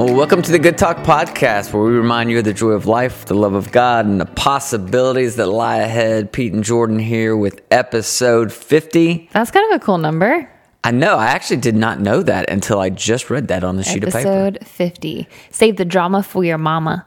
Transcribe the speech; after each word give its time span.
Well, 0.00 0.14
welcome 0.14 0.40
to 0.40 0.50
the 0.50 0.58
Good 0.58 0.78
Talk 0.78 0.96
Podcast, 1.04 1.74
where 1.74 1.82
we 1.82 1.90
remind 1.90 2.30
you 2.30 2.38
of 2.38 2.44
the 2.44 2.54
joy 2.54 2.70
of 2.70 2.86
life, 2.86 3.26
the 3.26 3.34
love 3.34 3.52
of 3.52 3.70
God, 3.70 4.06
and 4.06 4.18
the 4.18 4.24
possibilities 4.24 5.36
that 5.36 5.44
lie 5.44 5.76
ahead. 5.76 6.32
Pete 6.32 6.54
and 6.54 6.64
Jordan 6.64 6.98
here 6.98 7.36
with 7.36 7.60
episode 7.70 8.50
50. 8.50 9.28
That's 9.34 9.50
kind 9.50 9.70
of 9.70 9.78
a 9.78 9.84
cool 9.84 9.98
number. 9.98 10.50
I 10.82 10.90
know, 10.90 11.16
I 11.16 11.26
actually 11.26 11.58
did 11.58 11.76
not 11.76 12.00
know 12.00 12.22
that 12.22 12.48
until 12.48 12.80
I 12.80 12.88
just 12.88 13.28
read 13.28 13.48
that 13.48 13.62
on 13.62 13.76
the 13.76 13.84
sheet 13.84 14.02
of 14.02 14.14
paper. 14.14 14.26
Episode 14.26 14.66
50. 14.66 15.28
Save 15.50 15.76
the 15.76 15.84
drama 15.84 16.22
for 16.22 16.44
your 16.44 16.56
mama. 16.56 17.06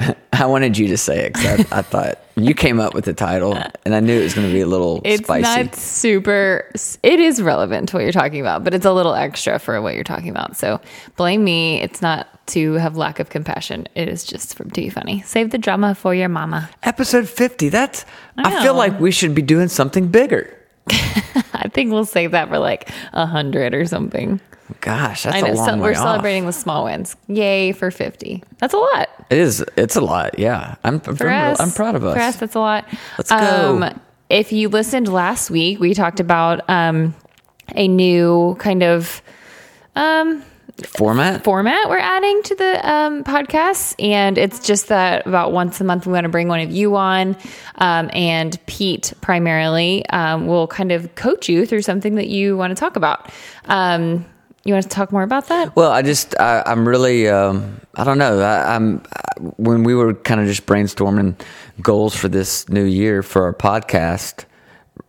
I 0.32 0.46
wanted 0.46 0.78
you 0.78 0.88
to 0.88 0.96
say 0.96 1.26
it 1.26 1.34
because 1.34 1.72
I, 1.72 1.78
I 1.78 1.82
thought 1.82 2.18
you 2.36 2.54
came 2.54 2.80
up 2.80 2.94
with 2.94 3.04
the 3.04 3.12
title, 3.12 3.54
and 3.84 3.94
I 3.94 4.00
knew 4.00 4.18
it 4.18 4.22
was 4.22 4.34
going 4.34 4.46
to 4.46 4.52
be 4.52 4.60
a 4.60 4.66
little 4.66 4.98
spicy. 4.98 5.14
It's 5.14 5.24
spicy. 5.24 5.62
not 5.64 5.74
super, 5.74 6.70
it 7.02 7.20
is 7.20 7.42
relevant 7.42 7.90
to 7.90 7.96
what 7.96 8.02
you're 8.02 8.12
talking 8.12 8.40
about, 8.40 8.64
but 8.64 8.74
it's 8.74 8.86
a 8.86 8.92
little 8.92 9.14
extra 9.14 9.58
for 9.58 9.80
what 9.82 9.94
you're 9.94 10.04
talking 10.04 10.30
about. 10.30 10.56
So 10.56 10.80
blame 11.16 11.44
me. 11.44 11.80
It's 11.82 12.00
not 12.00 12.46
to 12.48 12.74
have 12.74 12.96
lack 12.96 13.20
of 13.20 13.30
compassion. 13.30 13.86
It 13.94 14.08
is 14.08 14.24
just 14.24 14.56
from 14.56 14.70
to 14.70 14.80
be 14.80 14.88
funny. 14.88 15.22
Save 15.22 15.50
the 15.50 15.58
drama 15.58 15.94
for 15.94 16.14
your 16.14 16.28
mama. 16.28 16.70
Episode 16.82 17.28
50. 17.28 17.68
That's, 17.68 18.04
I, 18.36 18.62
feel 18.62 18.74
like 18.74 18.98
we 18.98 19.10
should 19.10 19.34
be 19.34 19.42
doing 19.42 19.68
something 19.68 20.08
bigger. 20.08 20.56
I 21.52 21.68
think 21.72 21.92
we'll 21.92 22.04
save 22.04 22.30
that 22.32 22.48
for 22.48 22.58
like 22.58 22.90
a 23.12 23.26
hundred 23.26 23.74
or 23.74 23.86
something. 23.86 24.40
Gosh, 24.80 25.24
that's 25.24 25.36
I 25.36 25.40
know. 25.40 25.52
a 25.52 25.54
long 25.54 25.66
So 25.66 25.76
we're 25.78 25.90
off. 25.92 25.96
celebrating 25.96 26.46
the 26.46 26.52
small 26.52 26.84
wins. 26.84 27.16
Yay 27.26 27.72
for 27.72 27.90
50. 27.90 28.42
That's 28.58 28.72
a 28.72 28.78
lot. 28.78 29.08
It 29.28 29.38
is. 29.38 29.64
It's 29.76 29.96
a 29.96 30.00
lot. 30.00 30.38
Yeah, 30.38 30.76
I'm. 30.84 31.02
I'm, 31.06 31.14
us, 31.28 31.60
I'm 31.60 31.70
proud 31.72 31.96
of 31.96 32.04
us. 32.04 32.14
For 32.16 32.20
us, 32.22 32.36
that's 32.36 32.54
a 32.54 32.60
lot. 32.60 32.86
Let's 33.18 33.30
go. 33.30 33.36
Um, 33.82 34.00
if 34.28 34.52
you 34.52 34.68
listened 34.68 35.08
last 35.12 35.50
week, 35.50 35.80
we 35.80 35.92
talked 35.92 36.20
about 36.20 36.68
um, 36.70 37.14
a 37.74 37.88
new 37.88 38.56
kind 38.60 38.84
of 38.84 39.20
um, 39.96 40.44
Format. 40.86 41.44
format 41.44 41.88
we're 41.88 41.98
adding 41.98 42.42
to 42.44 42.54
the 42.54 42.90
um, 42.90 43.24
podcast. 43.24 43.94
And 43.98 44.38
it's 44.38 44.60
just 44.60 44.88
that 44.88 45.26
about 45.26 45.52
once 45.52 45.80
a 45.80 45.84
month, 45.84 46.06
we 46.06 46.12
want 46.12 46.24
to 46.24 46.30
bring 46.30 46.48
one 46.48 46.60
of 46.60 46.70
you 46.70 46.96
on. 46.96 47.36
Um, 47.76 48.10
and 48.12 48.58
Pete, 48.66 49.12
primarily, 49.20 50.06
um, 50.06 50.46
will 50.46 50.66
kind 50.66 50.92
of 50.92 51.14
coach 51.14 51.48
you 51.48 51.66
through 51.66 51.82
something 51.82 52.16
that 52.16 52.28
you 52.28 52.56
want 52.56 52.70
to 52.70 52.74
talk 52.74 52.96
about. 52.96 53.30
Um, 53.66 54.26
you 54.64 54.74
want 54.74 54.82
to 54.82 54.90
talk 54.90 55.10
more 55.10 55.22
about 55.22 55.48
that? 55.48 55.74
Well, 55.74 55.90
I 55.90 56.02
just 56.02 56.38
I, 56.38 56.62
I'm 56.66 56.86
really 56.86 57.28
um, 57.28 57.80
I 57.94 58.04
don't 58.04 58.18
know. 58.18 58.40
I, 58.40 58.74
I'm 58.74 59.02
I, 59.14 59.40
when 59.56 59.84
we 59.84 59.94
were 59.94 60.14
kind 60.14 60.40
of 60.40 60.46
just 60.46 60.66
brainstorming 60.66 61.40
goals 61.80 62.14
for 62.14 62.28
this 62.28 62.68
new 62.68 62.84
year 62.84 63.22
for 63.22 63.44
our 63.44 63.54
podcast. 63.54 64.44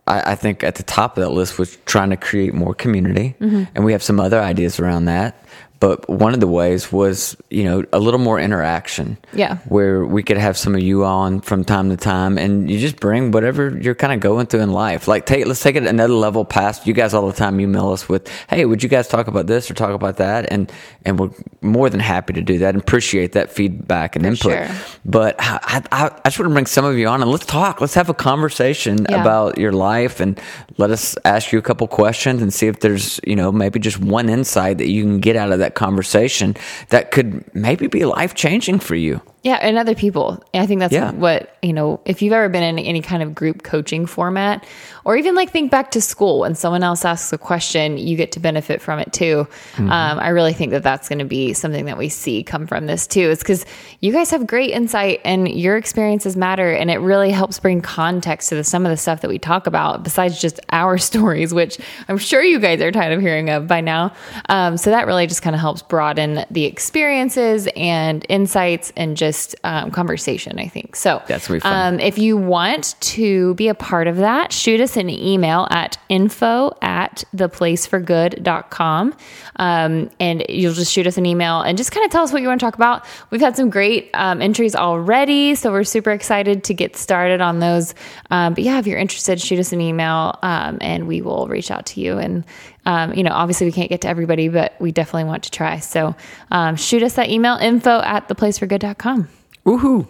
I, 0.06 0.32
I 0.32 0.34
think 0.34 0.64
at 0.64 0.74
the 0.76 0.82
top 0.82 1.16
of 1.16 1.22
that 1.22 1.30
list 1.30 1.58
was 1.58 1.76
trying 1.86 2.10
to 2.10 2.16
create 2.16 2.54
more 2.54 2.74
community, 2.74 3.34
Mm-hmm. 3.40 3.64
and 3.74 3.84
we 3.84 3.92
have 3.92 4.02
some 4.02 4.18
other 4.20 4.40
ideas 4.40 4.80
around 4.80 5.04
that. 5.06 5.34
But 5.82 6.08
one 6.08 6.32
of 6.32 6.38
the 6.38 6.46
ways 6.46 6.92
was, 6.92 7.36
you 7.50 7.64
know, 7.64 7.82
a 7.92 7.98
little 7.98 8.20
more 8.20 8.38
interaction. 8.38 9.18
Yeah. 9.34 9.56
Where 9.66 10.04
we 10.06 10.22
could 10.22 10.36
have 10.38 10.56
some 10.56 10.76
of 10.76 10.80
you 10.80 11.04
on 11.04 11.40
from 11.40 11.64
time 11.64 11.90
to 11.90 11.96
time 11.96 12.38
and 12.38 12.70
you 12.70 12.78
just 12.78 13.00
bring 13.00 13.32
whatever 13.32 13.76
you're 13.82 13.96
kind 13.96 14.12
of 14.12 14.20
going 14.20 14.46
through 14.46 14.60
in 14.60 14.70
life. 14.70 15.08
Like 15.08 15.26
take 15.26 15.44
let's 15.44 15.60
take 15.60 15.74
it 15.74 15.84
another 15.84 16.14
level 16.14 16.44
past 16.44 16.86
you 16.86 16.94
guys 16.94 17.14
all 17.14 17.26
the 17.26 17.32
time 17.32 17.58
you 17.58 17.66
mail 17.66 17.90
us 17.90 18.08
with, 18.08 18.28
Hey, 18.48 18.64
would 18.64 18.84
you 18.84 18.88
guys 18.88 19.08
talk 19.08 19.26
about 19.26 19.48
this 19.48 19.68
or 19.70 19.74
talk 19.74 19.90
about 19.90 20.18
that? 20.18 20.46
And 20.52 20.70
and 21.04 21.18
we're 21.18 21.30
more 21.62 21.90
than 21.90 21.98
happy 21.98 22.32
to 22.34 22.42
do 22.42 22.58
that 22.58 22.74
and 22.76 22.80
appreciate 22.82 23.32
that 23.32 23.50
feedback 23.50 24.14
and 24.14 24.24
input. 24.24 24.52
sure. 24.52 24.68
But 25.04 25.34
I, 25.40 25.82
I, 25.90 26.06
I 26.24 26.28
just 26.28 26.38
want 26.38 26.48
to 26.50 26.54
bring 26.54 26.66
some 26.66 26.84
of 26.84 26.96
you 26.96 27.08
on 27.08 27.22
and 27.22 27.30
let's 27.30 27.46
talk. 27.46 27.80
Let's 27.80 27.94
have 27.94 28.08
a 28.08 28.14
conversation 28.14 29.04
Yeah. 29.10 29.20
about 29.20 29.58
your 29.58 29.72
life 29.72 30.20
and 30.20 30.40
let 30.78 30.90
us 30.90 31.16
ask 31.24 31.50
you 31.50 31.58
a 31.58 31.62
couple 31.62 31.88
questions 31.88 32.40
and 32.40 32.54
see 32.54 32.68
if 32.68 32.78
there's, 32.78 33.18
you 33.26 33.34
know, 33.34 33.50
maybe 33.50 33.80
just 33.80 33.98
one 33.98 34.28
insight 34.28 34.78
that 34.78 34.88
you 34.88 35.02
can 35.02 35.18
get 35.18 35.34
out 35.34 35.50
of 35.50 35.58
that 35.58 35.71
conversation 35.74 36.56
that 36.90 37.10
could 37.10 37.44
maybe 37.54 37.86
be 37.86 38.04
life 38.04 38.34
changing 38.34 38.78
for 38.78 38.94
you. 38.94 39.20
Yeah, 39.44 39.54
and 39.56 39.76
other 39.76 39.96
people. 39.96 40.40
I 40.54 40.66
think 40.66 40.78
that's 40.78 40.92
Yeah. 40.92 41.10
what, 41.10 41.56
you 41.62 41.72
know, 41.72 41.98
if 42.04 42.22
you've 42.22 42.32
ever 42.32 42.48
been 42.48 42.62
in 42.62 42.78
any 42.78 43.00
kind 43.02 43.24
of 43.24 43.34
group 43.34 43.64
coaching 43.64 44.06
format, 44.06 44.64
or 45.04 45.16
even 45.16 45.34
like 45.34 45.50
think 45.50 45.68
back 45.68 45.90
to 45.92 46.00
school 46.00 46.40
when 46.40 46.54
someone 46.54 46.84
else 46.84 47.04
asks 47.04 47.32
a 47.32 47.38
question, 47.38 47.98
you 47.98 48.16
get 48.16 48.30
to 48.32 48.40
benefit 48.40 48.80
from 48.80 49.00
it 49.00 49.12
too. 49.12 49.48
Mm-hmm. 49.74 49.90
Um, 49.90 50.20
I 50.20 50.28
really 50.28 50.52
think 50.52 50.70
that 50.70 50.84
that's 50.84 51.08
going 51.08 51.18
to 51.18 51.24
be 51.24 51.54
something 51.54 51.86
that 51.86 51.98
we 51.98 52.08
see 52.08 52.44
come 52.44 52.68
from 52.68 52.86
this 52.86 53.08
too. 53.08 53.30
It's 53.30 53.42
because 53.42 53.66
you 53.98 54.12
guys 54.12 54.30
have 54.30 54.46
great 54.46 54.70
insight 54.70 55.20
and 55.24 55.48
your 55.48 55.76
experiences 55.76 56.36
matter, 56.36 56.70
and 56.70 56.88
it 56.88 56.98
really 56.98 57.32
helps 57.32 57.58
bring 57.58 57.80
context 57.82 58.50
to 58.50 58.54
the, 58.54 58.62
some 58.62 58.86
of 58.86 58.90
the 58.90 58.96
stuff 58.96 59.22
that 59.22 59.28
we 59.28 59.40
talk 59.40 59.66
about 59.66 60.04
besides 60.04 60.40
just 60.40 60.60
our 60.70 60.98
stories, 61.08 61.52
which 61.52 61.78
I'm 62.08 62.18
sure 62.18 62.44
you 62.44 62.60
guys 62.60 62.80
are 62.80 62.92
tired 62.92 63.12
of 63.12 63.20
hearing 63.20 63.50
of 63.50 63.66
by 63.66 63.80
now. 63.80 64.12
Um, 64.48 64.76
so 64.76 64.90
that 64.90 65.08
really 65.08 65.26
just 65.26 65.42
kind 65.42 65.56
of 65.56 65.60
helps 65.62 65.80
broaden 65.80 66.44
the 66.50 66.64
experiences 66.64 67.68
and 67.76 68.26
insights 68.28 68.92
and 68.96 69.16
just 69.16 69.54
um, 69.62 69.92
conversation, 69.92 70.58
I 70.58 70.66
think. 70.66 70.96
So 70.96 71.22
That's 71.28 71.48
gonna 71.48 71.60
fun. 71.60 71.94
Um, 71.94 72.00
if 72.00 72.18
you 72.18 72.36
want 72.36 72.96
to 73.00 73.54
be 73.54 73.68
a 73.68 73.74
part 73.74 74.08
of 74.08 74.16
that, 74.16 74.52
shoot 74.52 74.80
us 74.80 74.96
an 74.96 75.08
email 75.08 75.68
at 75.70 75.98
info 76.08 76.72
at 76.82 77.22
theplaceforgood.com. 77.34 79.14
Um, 79.56 80.10
and 80.18 80.44
you'll 80.48 80.74
just 80.74 80.92
shoot 80.92 81.06
us 81.06 81.16
an 81.16 81.26
email 81.26 81.60
and 81.60 81.78
just 81.78 81.92
kind 81.92 82.04
of 82.04 82.10
tell 82.10 82.24
us 82.24 82.32
what 82.32 82.42
you 82.42 82.48
want 82.48 82.60
to 82.60 82.66
talk 82.66 82.74
about. 82.74 83.06
We've 83.30 83.40
had 83.40 83.56
some 83.56 83.70
great 83.70 84.10
um, 84.14 84.42
entries 84.42 84.74
already, 84.74 85.54
so 85.54 85.70
we're 85.70 85.84
super 85.84 86.10
excited 86.10 86.64
to 86.64 86.74
get 86.74 86.96
started 86.96 87.40
on 87.40 87.60
those. 87.60 87.94
Um, 88.32 88.54
but 88.54 88.64
yeah, 88.64 88.80
if 88.80 88.86
you're 88.88 88.98
interested, 88.98 89.40
shoot 89.40 89.60
us 89.60 89.72
an 89.72 89.80
email 89.80 90.38
um, 90.42 90.78
and 90.80 91.06
we 91.06 91.22
will 91.22 91.46
reach 91.46 91.70
out 91.70 91.86
to 91.86 92.00
you. 92.00 92.18
And, 92.18 92.44
um, 92.84 93.14
you 93.14 93.22
know, 93.22 93.30
obviously 93.32 93.66
we 93.66 93.72
can't 93.72 93.88
get 93.88 94.00
to 94.02 94.08
everybody, 94.08 94.48
but 94.48 94.74
we 94.80 94.92
definitely 94.92 95.24
want 95.24 95.44
to 95.44 95.50
try. 95.50 95.78
So 95.78 96.16
um, 96.50 96.76
shoot 96.76 97.02
us 97.02 97.14
that 97.14 97.30
email 97.30 97.56
info 97.56 98.00
at 98.00 98.28
theplaceforgood.com. 98.28 99.28
Woohoo. 99.64 100.06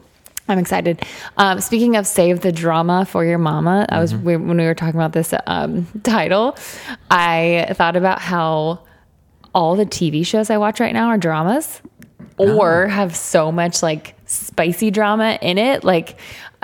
I'm 0.48 0.58
excited. 0.58 1.02
Um, 1.36 1.60
speaking 1.60 1.96
of 1.96 2.06
save 2.06 2.40
the 2.40 2.50
drama 2.50 3.04
for 3.04 3.24
your 3.24 3.38
mama, 3.38 3.86
I 3.88 4.00
was 4.00 4.14
we, 4.14 4.36
when 4.36 4.56
we 4.56 4.64
were 4.64 4.74
talking 4.74 4.96
about 4.96 5.12
this 5.12 5.32
um, 5.46 5.86
title, 6.02 6.56
I 7.10 7.72
thought 7.74 7.96
about 7.96 8.20
how 8.20 8.80
all 9.54 9.76
the 9.76 9.86
TV 9.86 10.26
shows 10.26 10.50
I 10.50 10.56
watch 10.56 10.80
right 10.80 10.92
now 10.92 11.08
are 11.08 11.18
dramas 11.18 11.80
or 12.38 12.88
have 12.88 13.14
so 13.14 13.52
much 13.52 13.82
like 13.82 14.16
spicy 14.32 14.90
drama 14.90 15.38
in 15.42 15.58
it. 15.58 15.84
Like, 15.84 16.18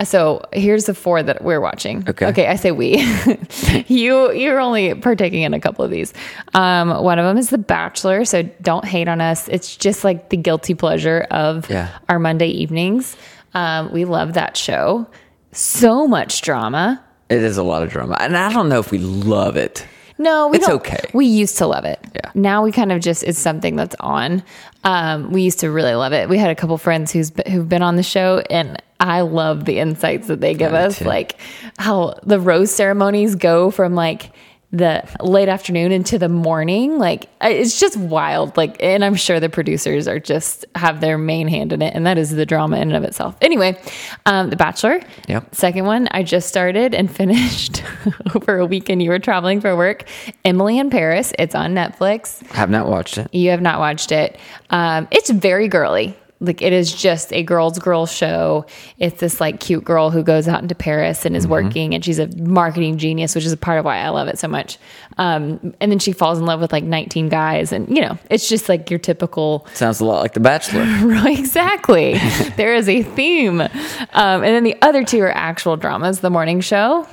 so 0.05 0.43
here's 0.53 0.87
the 0.87 0.95
four 0.95 1.23
that 1.23 1.43
we're 1.43 1.61
watching. 1.61 2.09
Okay. 2.09 2.27
Okay. 2.27 2.47
I 2.47 2.57
say 2.57 2.71
we. 2.73 2.97
you 3.89 4.31
you're 4.33 4.61
only 4.61 4.95
partaking 4.95 5.43
in 5.43 5.55
a 5.55 5.61
couple 5.61 5.85
of 5.85 5.91
these. 5.91 6.15
Um, 6.55 7.03
one 7.03 7.19
of 7.19 7.25
them 7.25 7.37
is 7.37 7.51
The 7.51 7.59
Bachelor. 7.59 8.25
So 8.25 8.43
don't 8.63 8.85
hate 8.85 9.09
on 9.09 9.21
us. 9.21 9.49
It's 9.49 9.77
just 9.77 10.05
like 10.05 10.31
the 10.31 10.37
guilty 10.37 10.75
pleasure 10.75 11.27
of 11.31 11.69
Yeah. 11.69 11.89
our 12.09 12.19
Monday 12.19 12.49
evenings. 12.49 13.17
Um, 13.55 13.93
we 13.93 14.05
love 14.05 14.35
that 14.35 14.57
show. 14.57 15.07
So 15.53 16.07
much 16.07 16.43
drama. 16.43 17.03
It 17.29 17.43
is 17.43 17.57
a 17.59 17.63
lot 17.63 17.83
of 17.83 17.91
drama. 17.91 18.17
And 18.21 18.37
I 18.37 18.53
don't 18.53 18.69
know 18.69 18.79
if 18.79 18.91
we 18.91 18.99
love 18.99 19.57
it. 19.57 19.85
No, 20.19 20.49
we 20.49 20.59
It's 20.59 20.67
don't. 20.67 20.77
okay. 20.77 20.99
We 21.15 21.27
used 21.27 21.59
to 21.59 21.67
love 21.67 21.85
it. 21.85 21.99
Yeah. 22.15 22.31
Now 22.35 22.65
we 22.65 22.73
kind 22.73 22.91
of 22.93 23.01
just 23.01 23.23
it's 23.23 23.39
something 23.39 23.77
that's 23.77 23.95
on. 24.01 24.43
Um, 24.85 25.31
we 25.31 25.43
used 25.43 25.61
to 25.61 25.71
really 25.71 25.95
love 25.95 26.13
it. 26.13 26.29
We 26.29 26.39
had 26.39 26.51
a 26.51 26.55
couple 26.55 26.77
friends 26.79 27.13
who's 27.13 27.33
who've 27.49 27.69
been 27.69 27.83
on 27.83 27.97
the 27.97 28.03
show, 28.03 28.43
and 28.51 28.83
I 29.01 29.21
love 29.21 29.65
the 29.65 29.79
insights 29.79 30.27
that 30.27 30.41
they 30.41 30.55
give 30.55 30.73
Yeah, 30.73 30.87
us, 30.87 30.99
too. 30.99 31.05
like 31.05 31.39
how 31.79 32.19
the 32.25 32.41
rose 32.41 32.71
ceremonies 32.73 33.37
go 33.37 33.71
from 33.71 33.95
like 33.95 34.33
the 34.71 35.03
late 35.21 35.49
afternoon 35.49 35.93
into 35.93 36.19
the 36.19 36.29
morning. 36.29 36.99
Like 36.99 37.29
it's 37.41 37.81
just 37.81 37.97
wild. 37.97 38.57
Like, 38.57 38.77
and 38.83 39.03
I'm 39.05 39.15
sure 39.15 39.41
the 39.41 39.49
producers 39.49 40.07
are 40.07 40.21
just 40.21 40.67
have 40.75 41.01
their 41.01 41.17
main 41.17 41.49
hand 41.49 41.73
in 41.73 41.81
it, 41.81 41.95
and 41.95 42.05
that 42.07 42.19
is 42.19 42.31
the 42.31 42.45
drama 42.45 42.77
in 42.77 42.83
and 42.89 42.97
of 42.97 43.05
itself. 43.05 43.37
Anyway, 43.41 43.81
um, 44.27 44.51
The 44.51 44.57
Bachelor. 44.57 45.01
Yep. 45.27 45.55
Second 45.55 45.87
one, 45.87 46.09
I 46.11 46.23
just 46.23 46.49
started 46.49 46.95
and 46.95 47.11
finished 47.15 47.83
over 48.35 48.59
a 48.59 48.67
weekend. 48.67 49.03
You 49.03 49.11
were 49.11 49.19
traveling 49.19 49.61
for 49.61 49.75
work. 49.75 50.05
Emily 50.45 50.79
in 50.79 50.91
Paris. 50.91 51.33
It's 51.39 51.55
on 51.55 51.75
Netflix. 51.75 52.47
Have 52.49 52.71
not 52.71 52.89
watched 52.89 53.17
it. 53.19 53.33
You 53.33 53.51
have 53.51 53.63
not 53.63 53.79
watched 53.79 54.13
it. 54.13 54.39
Um, 54.71 55.09
it's 55.11 55.31
very 55.31 55.69
girly. 55.69 56.17
Like 56.41 56.63
it 56.63 56.73
is 56.73 56.93
just 56.93 57.33
a 57.33 57.43
girls' 57.43 57.81
girl 57.81 58.07
show. 58.07 58.65
It's 58.99 59.19
this 59.19 59.41
like 59.41 59.59
cute 59.59 59.83
girl 59.85 60.11
who 60.11 60.23
goes 60.23 60.47
out 60.47 60.63
into 60.63 60.75
Paris 60.77 61.27
and 61.27 61.37
is 61.37 61.45
Mm-hmm. 61.45 61.51
working, 61.53 61.95
and 61.95 62.05
she's 62.05 62.21
a 62.21 62.29
marketing 62.37 62.97
genius, 62.99 63.35
which 63.35 63.45
is 63.45 63.51
a 63.53 63.57
part 63.57 63.79
of 63.81 63.85
why 63.85 63.99
I 63.99 64.09
love 64.11 64.29
it 64.29 64.39
so 64.39 64.47
much. 64.47 64.79
Um, 65.17 65.75
and 65.81 65.91
then 65.91 65.99
she 65.99 66.13
falls 66.13 66.39
in 66.39 66.47
love 66.47 66.61
with 66.61 66.71
like 66.73 66.85
19 66.85 67.29
guys, 67.29 67.73
and 67.73 67.89
you 67.89 68.01
know, 68.03 68.17
it's 68.31 68.49
just 68.49 68.69
like 68.69 68.89
your 68.89 69.01
typical 69.01 69.67
Sounds 69.75 69.99
a 70.01 70.05
lot 70.05 70.23
like 70.23 70.35
The 70.35 70.41
Bachelor. 70.41 70.85
Right, 71.09 71.39
exactly. 71.39 72.19
there 72.57 72.75
is 72.75 72.89
a 72.89 73.03
theme. 73.03 73.61
Um, 73.61 73.69
and 74.13 74.45
then 74.45 74.63
the 74.63 74.77
other 74.81 75.03
two 75.05 75.21
are 75.23 75.35
actual 75.37 75.77
dramas. 75.77 76.21
The 76.21 76.31
Morning 76.31 76.61
Show, 76.61 77.07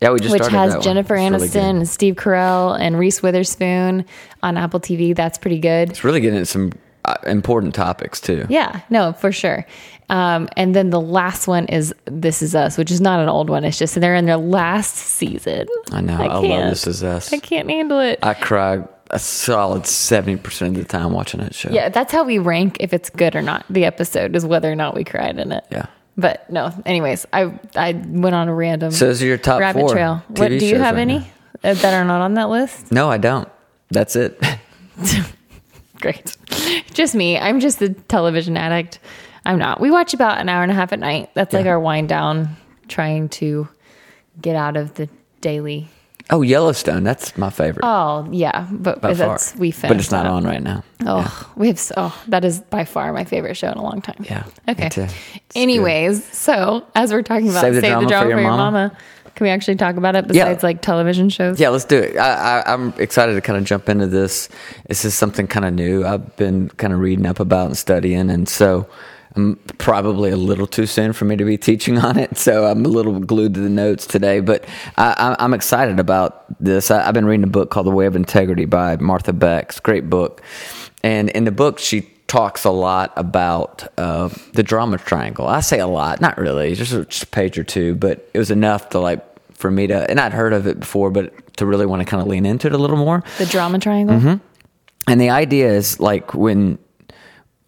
Yeah, 0.00 0.12
we 0.12 0.20
just 0.20 0.32
which 0.32 0.46
has 0.48 0.72
one. 0.74 0.82
Jennifer 0.82 1.14
really 1.14 1.48
Aniston 1.48 1.70
and 1.76 1.88
Steve 1.88 2.14
Carell 2.14 2.78
and 2.80 2.98
Reese 2.98 3.22
Witherspoon 3.22 4.06
on 4.42 4.56
Apple 4.56 4.80
TV. 4.80 5.14
That's 5.14 5.36
pretty 5.36 5.58
good. 5.58 5.90
It's 5.90 6.02
really 6.02 6.20
getting 6.20 6.44
some 6.46 6.72
uh, 7.04 7.16
important 7.26 7.74
topics 7.74 8.20
too. 8.20 8.46
Yeah, 8.48 8.80
no, 8.90 9.12
for 9.12 9.32
sure. 9.32 9.66
Um, 10.10 10.48
and 10.56 10.74
then 10.74 10.90
the 10.90 11.00
last 11.00 11.46
one 11.46 11.66
is 11.66 11.94
This 12.06 12.42
Is 12.42 12.54
Us, 12.54 12.76
which 12.76 12.90
is 12.90 13.00
not 13.00 13.20
an 13.20 13.28
old 13.28 13.48
one. 13.48 13.64
It's 13.64 13.78
just 13.78 13.94
they're 14.00 14.16
in 14.16 14.26
their 14.26 14.36
last 14.36 14.96
season. 14.96 15.68
I 15.92 16.00
know. 16.00 16.16
I, 16.16 16.26
love. 16.38 16.70
This 16.70 16.86
Is 16.86 17.04
Us. 17.04 17.32
I 17.32 17.38
can't 17.38 17.70
handle 17.70 18.00
it. 18.00 18.18
I 18.22 18.34
cry 18.34 18.82
a 19.10 19.18
solid 19.18 19.82
70% 19.82 20.68
of 20.68 20.74
the 20.74 20.84
time 20.84 21.12
watching 21.12 21.40
that 21.40 21.54
show. 21.54 21.70
Yeah, 21.70 21.88
that's 21.88 22.12
how 22.12 22.24
we 22.24 22.38
rank 22.38 22.76
if 22.80 22.92
it's 22.92 23.10
good 23.10 23.36
or 23.36 23.42
not. 23.42 23.64
The 23.70 23.84
episode 23.84 24.34
is 24.34 24.44
whether 24.44 24.70
or 24.70 24.76
not 24.76 24.94
we 24.94 25.04
cried 25.04 25.38
in 25.38 25.52
it. 25.52 25.64
Yeah. 25.70 25.86
But 26.16 26.50
no, 26.50 26.72
anyways, 26.84 27.26
I 27.32 27.58
I 27.76 27.92
went 27.92 28.34
on 28.34 28.48
a 28.48 28.54
random 28.54 28.90
So 28.90 29.06
those 29.06 29.22
are 29.22 29.26
your 29.26 29.38
top 29.38 29.60
rabbit 29.60 29.80
four 29.80 29.90
trail. 29.90 30.22
TV 30.32 30.38
What 30.38 30.48
do 30.48 30.66
you 30.66 30.76
have 30.76 30.96
right 30.96 31.00
any 31.00 31.18
now. 31.62 31.74
that 31.74 31.94
are 31.94 32.04
not 32.04 32.20
on 32.20 32.34
that 32.34 32.50
list? 32.50 32.92
No, 32.92 33.10
I 33.10 33.16
don't. 33.16 33.48
That's 33.90 34.16
it. 34.16 34.42
Great. 36.00 36.36
Just 36.94 37.14
me. 37.14 37.38
I'm 37.38 37.60
just 37.60 37.78
the 37.78 37.90
television 37.90 38.56
addict. 38.56 38.98
I'm 39.46 39.58
not. 39.58 39.80
We 39.80 39.90
watch 39.90 40.12
about 40.14 40.38
an 40.40 40.48
hour 40.48 40.62
and 40.62 40.70
a 40.72 40.74
half 40.74 40.92
at 40.92 40.98
night. 40.98 41.30
That's 41.34 41.52
like 41.54 41.64
Yeah. 41.64 41.72
our 41.72 41.80
wind 41.80 42.08
down, 42.08 42.56
trying 42.88 43.28
to 43.30 43.68
get 44.40 44.56
out 44.56 44.76
of 44.76 44.94
the 44.94 45.08
daily. 45.40 45.88
Oh, 46.32 46.42
Yellowstone. 46.42 47.02
That's 47.02 47.36
my 47.36 47.50
favorite. 47.50 47.84
Oh 47.84 48.28
yeah, 48.30 48.68
but 48.70 49.00
by 49.00 49.14
far. 49.14 49.28
that's 49.28 49.56
we 49.56 49.70
finished. 49.72 49.88
But 49.88 49.96
it's 50.00 50.10
not 50.12 50.24
that. 50.24 50.30
on 50.30 50.44
right 50.44 50.62
now. 50.62 50.84
Oh, 51.04 51.50
we 51.56 51.66
have. 51.68 51.76
s- 51.76 51.90
Oh, 51.96 52.16
that 52.28 52.44
is 52.44 52.60
by 52.60 52.84
far 52.84 53.12
my 53.12 53.24
favorite 53.24 53.56
show 53.56 53.68
in 53.70 53.78
a 53.78 53.82
long 53.82 54.00
time. 54.00 54.24
Yeah, 54.28 54.44
Okay. 54.68 55.08
Anyways, 55.56 56.24
so 56.36 56.86
as 56.94 57.12
we're 57.12 57.22
talking 57.22 57.48
about 57.48 57.62
Save 57.62 57.74
save 57.74 57.82
the 57.82 58.00
the 58.00 58.06
drama 58.06 58.08
drama, 58.08 58.22
for 58.24 58.28
your 58.28 58.36
for 58.38 58.42
your 58.42 58.50
mama. 58.50 58.70
mama. 58.70 58.96
Can 59.40 59.46
we 59.46 59.50
actually 59.50 59.76
talk 59.76 59.96
about 59.96 60.14
it 60.14 60.26
Yeah. 60.26 60.44
besides 60.44 60.62
like 60.62 60.82
television 60.82 61.30
shows? 61.30 61.58
Yeah, 61.58 61.70
let's 61.70 61.86
do 61.86 61.96
it. 61.98 62.18
I, 62.18 62.60
I, 62.60 62.72
I'm 62.74 62.92
excited 62.98 63.32
to 63.36 63.40
kind 63.40 63.56
of 63.58 63.64
jump 63.64 63.88
into 63.88 64.06
this. 64.06 64.50
This 64.86 65.06
is 65.06 65.14
something 65.14 65.46
kind 65.46 65.64
of 65.64 65.72
new. 65.72 66.04
I've 66.04 66.36
been 66.36 66.68
kind 66.76 66.92
of 66.92 67.00
reading 67.00 67.24
up 67.24 67.40
about 67.40 67.68
and 67.68 67.78
studying, 67.78 68.28
and 68.28 68.46
so 68.46 68.86
I'm 69.34 69.56
probably 69.78 70.30
a 70.30 70.36
little 70.36 70.66
too 70.66 70.84
soon 70.84 71.14
for 71.14 71.24
me 71.24 71.36
to 71.36 71.44
be 71.46 71.56
teaching 71.56 71.96
on 71.96 72.18
it. 72.18 72.36
So 72.36 72.66
I'm 72.66 72.84
a 72.84 72.88
little 72.88 73.18
glued 73.18 73.54
to 73.54 73.60
the 73.60 73.70
notes 73.70 74.06
today, 74.06 74.40
but 74.40 74.66
I, 74.98 75.14
I- 75.38 75.42
I'm 75.42 75.54
excited 75.54 75.98
about 75.98 76.44
this. 76.62 76.90
I, 76.90 77.08
I've 77.08 77.14
been 77.14 77.24
reading 77.24 77.44
a 77.44 77.50
book 77.50 77.70
called 77.70 77.86
The 77.86 77.92
Way 77.92 78.04
of 78.04 78.16
Integrity 78.16 78.66
by 78.66 78.96
Martha 78.96 79.32
Beck. 79.32 79.82
Great 79.82 80.10
book, 80.10 80.42
and 81.02 81.30
in 81.30 81.44
the 81.44 81.52
book 81.52 81.78
she 81.78 82.02
talks 82.26 82.62
a 82.64 82.70
lot 82.70 83.12
about 83.16 83.88
uh, 83.98 84.28
the 84.52 84.62
drama 84.62 84.96
triangle. 84.98 85.48
I 85.48 85.58
say 85.58 85.80
a 85.80 85.86
lot, 85.88 86.20
not 86.20 86.38
really, 86.38 86.76
just 86.76 86.92
a, 86.92 87.04
just 87.04 87.24
a 87.24 87.26
page 87.26 87.58
or 87.58 87.64
two, 87.64 87.96
but 87.96 88.28
it 88.32 88.38
was 88.38 88.52
enough 88.52 88.90
to 88.90 89.00
like 89.00 89.24
for 89.60 89.70
me 89.70 89.86
to, 89.86 90.10
and 90.10 90.18
I'd 90.18 90.32
heard 90.32 90.52
of 90.52 90.66
it 90.66 90.80
before, 90.80 91.10
but 91.10 91.56
to 91.58 91.66
really 91.66 91.86
want 91.86 92.00
to 92.00 92.06
kind 92.06 92.22
of 92.22 92.26
lean 92.26 92.46
into 92.46 92.66
it 92.66 92.72
a 92.72 92.78
little 92.78 92.96
more. 92.96 93.22
The 93.38 93.46
drama 93.46 93.78
triangle. 93.78 94.16
Mm-hmm. 94.16 94.34
And 95.06 95.20
the 95.20 95.30
idea 95.30 95.68
is 95.68 96.00
like 96.00 96.34
when 96.34 96.78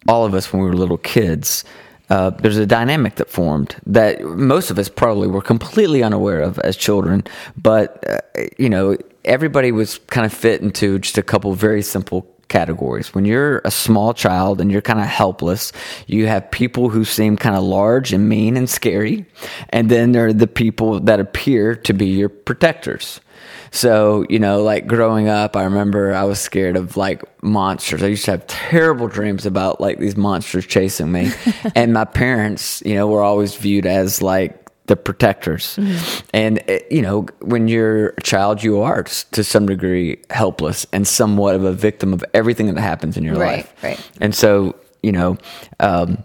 all 0.07 0.25
of 0.25 0.33
us, 0.33 0.51
when 0.51 0.61
we 0.61 0.67
were 0.67 0.75
little 0.75 0.97
kids, 0.97 1.63
uh, 2.09 2.31
there's 2.31 2.57
a 2.57 2.65
dynamic 2.65 3.15
that 3.15 3.29
formed 3.29 3.75
that 3.85 4.21
most 4.21 4.69
of 4.71 4.77
us 4.77 4.89
probably 4.89 5.27
were 5.27 5.41
completely 5.41 6.03
unaware 6.03 6.41
of 6.41 6.59
as 6.59 6.75
children. 6.75 7.23
But, 7.55 8.03
uh, 8.09 8.43
you 8.57 8.69
know, 8.69 8.97
everybody 9.23 9.71
was 9.71 9.99
kind 10.07 10.25
of 10.25 10.33
fit 10.33 10.61
into 10.61 10.99
just 10.99 11.17
a 11.17 11.23
couple 11.23 11.53
very 11.53 11.81
simple 11.81 12.32
categories. 12.53 13.15
When 13.15 13.25
you're 13.25 13.63
a 13.65 13.71
small 13.71 14.13
child 14.13 14.61
and 14.61 14.71
you're 14.71 14.83
kind 14.83 14.99
of 14.99 15.07
helpless, 15.07 15.71
you 16.05 16.27
have 16.27 16.51
people 16.51 16.89
who 16.89 17.03
seem 17.03 17.35
kind 17.35 17.55
of 17.55 17.63
large 17.63 18.13
and 18.13 18.29
mean 18.29 18.55
and 18.55 18.69
scary. 18.69 19.25
And 19.69 19.89
then 19.89 20.11
there 20.11 20.27
are 20.27 20.33
the 20.33 20.45
people 20.45 20.99
that 20.99 21.19
appear 21.19 21.75
to 21.75 21.93
be 21.93 22.05
your 22.05 22.29
protectors. 22.29 23.19
So, 23.71 24.23
you 24.29 24.37
know, 24.37 24.61
like 24.61 24.85
growing 24.85 25.29
up, 25.29 25.55
I 25.55 25.63
remember 25.63 26.13
I 26.13 26.25
was 26.25 26.39
scared 26.39 26.77
of 26.77 26.95
like 26.95 27.23
monsters. 27.43 28.03
I 28.03 28.07
used 28.07 28.25
to 28.25 28.31
have 28.31 28.45
terrible 28.45 29.07
dreams 29.07 29.47
about 29.47 29.81
like 29.81 29.97
these 29.97 30.15
monsters 30.15 30.67
chasing 30.67 31.11
me. 31.11 31.31
and 31.75 31.91
my 31.91 32.05
parents, 32.05 32.83
you 32.85 32.93
know, 32.93 33.07
were 33.07 33.23
always 33.23 33.55
viewed 33.55 33.87
as 33.87 34.21
like 34.21 34.62
the 34.87 34.95
protectors. 34.95 35.79
And, 36.33 36.61
eh, 36.67 36.79
you 36.91 37.01
know, 37.01 37.25
when 37.39 37.67
you're 37.67 38.09
a 38.09 38.21
child, 38.21 38.63
you 38.63 38.81
are 38.81 39.03
to 39.03 39.43
some 39.43 39.65
degree 39.65 40.17
helpless 40.29 40.85
and 40.91 41.07
somewhat 41.07 41.55
of 41.55 41.63
a 41.63 41.71
victim 41.71 42.13
of 42.13 42.23
everything 42.33 42.73
that 42.73 42.81
happens 42.81 43.15
in 43.17 43.23
your 43.23 43.35
Right, 43.35 43.57
life. 43.57 43.73
right. 43.83 44.09
And 44.19 44.35
so, 44.35 44.75
you 45.01 45.11
know, 45.11 45.37
um, 45.79 46.23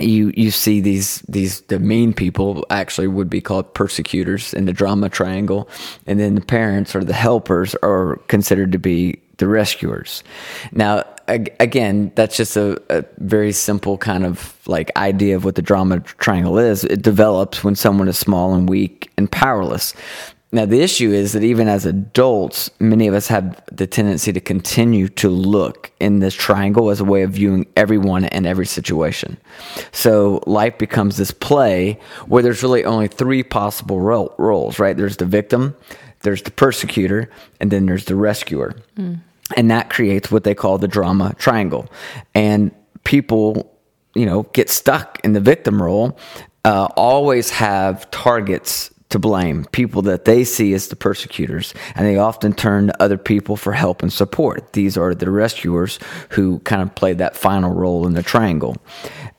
you 0.00 0.32
you 0.36 0.50
see 0.50 0.80
these 0.80 1.20
these 1.28 1.62
the 1.62 1.78
mean 1.78 2.12
people 2.12 2.64
actually 2.70 3.08
would 3.08 3.28
be 3.28 3.40
called 3.40 3.72
persecutors 3.74 4.54
in 4.54 4.66
the 4.66 4.72
drama 4.72 5.08
triangle, 5.08 5.68
and 6.06 6.20
then 6.20 6.34
the 6.34 6.40
parents 6.40 6.94
or 6.94 7.02
the 7.02 7.14
helpers 7.14 7.74
are 7.82 8.16
considered 8.28 8.70
to 8.72 8.78
be 8.78 9.18
the 9.38 9.48
rescuers. 9.48 10.22
Now, 10.72 11.04
again, 11.28 12.12
that's 12.14 12.36
just 12.36 12.56
a, 12.56 12.80
a 12.90 13.04
very 13.18 13.52
simple 13.52 13.98
kind 13.98 14.24
of 14.24 14.56
like 14.66 14.90
idea 14.96 15.36
of 15.36 15.44
what 15.44 15.54
the 15.54 15.62
drama 15.62 16.00
triangle 16.00 16.58
is. 16.58 16.84
It 16.84 17.02
develops 17.02 17.62
when 17.62 17.74
someone 17.74 18.08
is 18.08 18.18
small 18.18 18.54
and 18.54 18.68
weak 18.68 19.10
and 19.16 19.30
powerless. 19.30 19.94
Now, 20.50 20.64
the 20.64 20.80
issue 20.80 21.12
is 21.12 21.32
that 21.32 21.44
even 21.44 21.68
as 21.68 21.84
adults, 21.84 22.70
many 22.80 23.06
of 23.06 23.12
us 23.12 23.28
have 23.28 23.62
the 23.70 23.86
tendency 23.86 24.32
to 24.32 24.40
continue 24.40 25.08
to 25.08 25.28
look 25.28 25.92
in 26.00 26.20
this 26.20 26.34
triangle 26.34 26.88
as 26.88 27.00
a 27.00 27.04
way 27.04 27.22
of 27.22 27.32
viewing 27.32 27.66
everyone 27.76 28.24
and 28.24 28.46
every 28.46 28.64
situation. 28.64 29.36
So 29.92 30.42
life 30.46 30.78
becomes 30.78 31.18
this 31.18 31.32
play 31.32 32.00
where 32.28 32.42
there's 32.42 32.62
really 32.62 32.86
only 32.86 33.08
three 33.08 33.42
possible 33.42 34.00
ro- 34.00 34.34
roles, 34.38 34.78
right? 34.78 34.96
There's 34.96 35.18
the 35.18 35.26
victim, 35.26 35.76
there's 36.20 36.42
the 36.42 36.50
persecutor, 36.50 37.30
and 37.60 37.70
then 37.70 37.84
there's 37.84 38.06
the 38.06 38.16
rescuer. 38.16 38.74
Mm. 38.96 39.20
And 39.56 39.70
that 39.70 39.90
creates 39.90 40.30
what 40.30 40.44
they 40.44 40.54
call 40.54 40.78
the 40.78 40.88
drama 40.88 41.34
triangle. 41.38 41.88
And 42.34 42.72
people 43.04 43.78
you 44.18 44.26
know, 44.26 44.42
get 44.52 44.68
stuck 44.68 45.20
in 45.22 45.32
the 45.32 45.40
victim 45.40 45.80
role, 45.80 46.18
uh, 46.64 46.88
always 46.96 47.50
have 47.50 48.10
targets 48.10 48.92
to 49.10 49.18
blame, 49.18 49.64
people 49.66 50.02
that 50.02 50.26
they 50.26 50.44
see 50.44 50.74
as 50.74 50.88
the 50.88 50.96
persecutors, 50.96 51.72
and 51.94 52.04
they 52.04 52.18
often 52.18 52.52
turn 52.52 52.88
to 52.88 53.02
other 53.02 53.16
people 53.16 53.56
for 53.56 53.72
help 53.72 54.02
and 54.02 54.12
support. 54.12 54.72
These 54.74 54.98
are 54.98 55.14
the 55.14 55.30
rescuers 55.30 55.98
who 56.30 56.58
kind 56.60 56.82
of 56.82 56.94
play 56.94 57.14
that 57.14 57.36
final 57.36 57.72
role 57.72 58.06
in 58.06 58.14
the 58.14 58.22
triangle. 58.22 58.76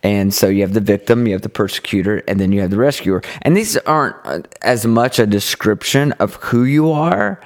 And 0.02 0.34
so 0.34 0.48
you 0.48 0.62
have 0.62 0.74
the 0.74 0.80
victim, 0.80 1.28
you 1.28 1.34
have 1.34 1.44
the 1.44 1.50
persecutor, 1.50 2.24
and 2.28 2.40
then 2.40 2.52
you 2.52 2.62
have 2.62 2.72
the 2.72 2.78
rescuer. 2.78 3.22
And 3.44 3.56
these 3.56 3.78
aren't 3.80 4.48
as 4.62 4.88
much 4.88 5.20
a 5.20 5.28
description 5.28 6.14
of 6.14 6.36
who 6.36 6.64
you 6.64 6.90
are 6.90 7.40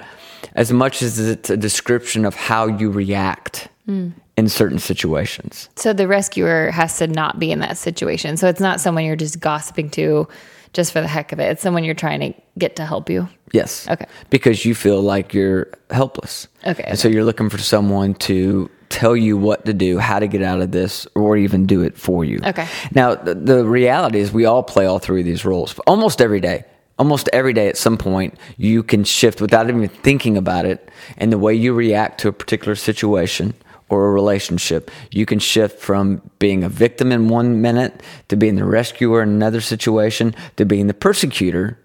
as 0.54 0.72
much 0.72 1.02
as 1.02 1.18
it's 1.18 1.50
a 1.50 1.56
description 1.56 2.24
of 2.24 2.34
how 2.34 2.66
you 2.66 2.90
react 2.90 3.68
hmm. 3.86 4.10
in 4.36 4.48
certain 4.48 4.78
situations. 4.78 5.68
So 5.76 5.92
the 5.92 6.08
rescuer 6.08 6.70
has 6.70 6.98
to 6.98 7.06
not 7.06 7.38
be 7.38 7.50
in 7.50 7.60
that 7.60 7.76
situation. 7.76 8.36
So 8.36 8.48
it's 8.48 8.60
not 8.60 8.80
someone 8.80 9.04
you're 9.04 9.16
just 9.16 9.40
gossiping 9.40 9.90
to 9.90 10.28
just 10.74 10.92
for 10.92 11.00
the 11.00 11.08
heck 11.08 11.32
of 11.32 11.40
it. 11.40 11.44
It's 11.44 11.62
someone 11.62 11.84
you're 11.84 11.94
trying 11.94 12.20
to 12.20 12.40
get 12.58 12.76
to 12.76 12.84
help 12.84 13.08
you. 13.08 13.28
Yes. 13.52 13.88
Okay. 13.88 14.06
Because 14.30 14.64
you 14.64 14.74
feel 14.74 15.00
like 15.00 15.32
you're 15.32 15.68
helpless. 15.90 16.48
Okay, 16.66 16.82
And 16.84 16.98
so 16.98 17.08
you're 17.08 17.24
looking 17.24 17.48
for 17.48 17.58
someone 17.58 18.14
to 18.14 18.68
tell 18.88 19.16
you 19.16 19.36
what 19.36 19.64
to 19.66 19.72
do, 19.72 19.98
how 19.98 20.18
to 20.18 20.26
get 20.26 20.42
out 20.42 20.60
of 20.60 20.72
this, 20.72 21.06
or 21.14 21.36
even 21.36 21.64
do 21.66 21.82
it 21.82 21.96
for 21.96 22.24
you. 22.24 22.40
Okay. 22.44 22.66
Now, 22.92 23.14
the, 23.14 23.34
the 23.34 23.64
reality 23.64 24.18
is 24.18 24.32
we 24.32 24.44
all 24.44 24.62
play 24.62 24.86
all 24.86 24.98
three 24.98 25.20
of 25.20 25.26
these 25.26 25.44
roles 25.44 25.78
almost 25.80 26.20
every 26.20 26.40
day. 26.40 26.64
Almost 26.98 27.28
every 27.32 27.52
day 27.52 27.68
at 27.68 27.76
some 27.76 27.98
point, 27.98 28.38
you 28.56 28.82
can 28.82 29.02
shift 29.02 29.40
without 29.40 29.68
even 29.68 29.88
thinking 29.88 30.36
about 30.36 30.64
it. 30.64 30.88
And 31.16 31.32
the 31.32 31.38
way 31.38 31.54
you 31.54 31.74
react 31.74 32.20
to 32.20 32.28
a 32.28 32.32
particular 32.32 32.76
situation 32.76 33.54
or 33.88 34.06
a 34.06 34.12
relationship, 34.12 34.90
you 35.10 35.26
can 35.26 35.38
shift 35.38 35.80
from 35.80 36.22
being 36.38 36.62
a 36.62 36.68
victim 36.68 37.10
in 37.10 37.28
one 37.28 37.60
minute 37.60 38.02
to 38.28 38.36
being 38.36 38.54
the 38.54 38.64
rescuer 38.64 39.22
in 39.22 39.28
another 39.28 39.60
situation 39.60 40.34
to 40.56 40.64
being 40.64 40.86
the 40.86 40.94
persecutor 40.94 41.78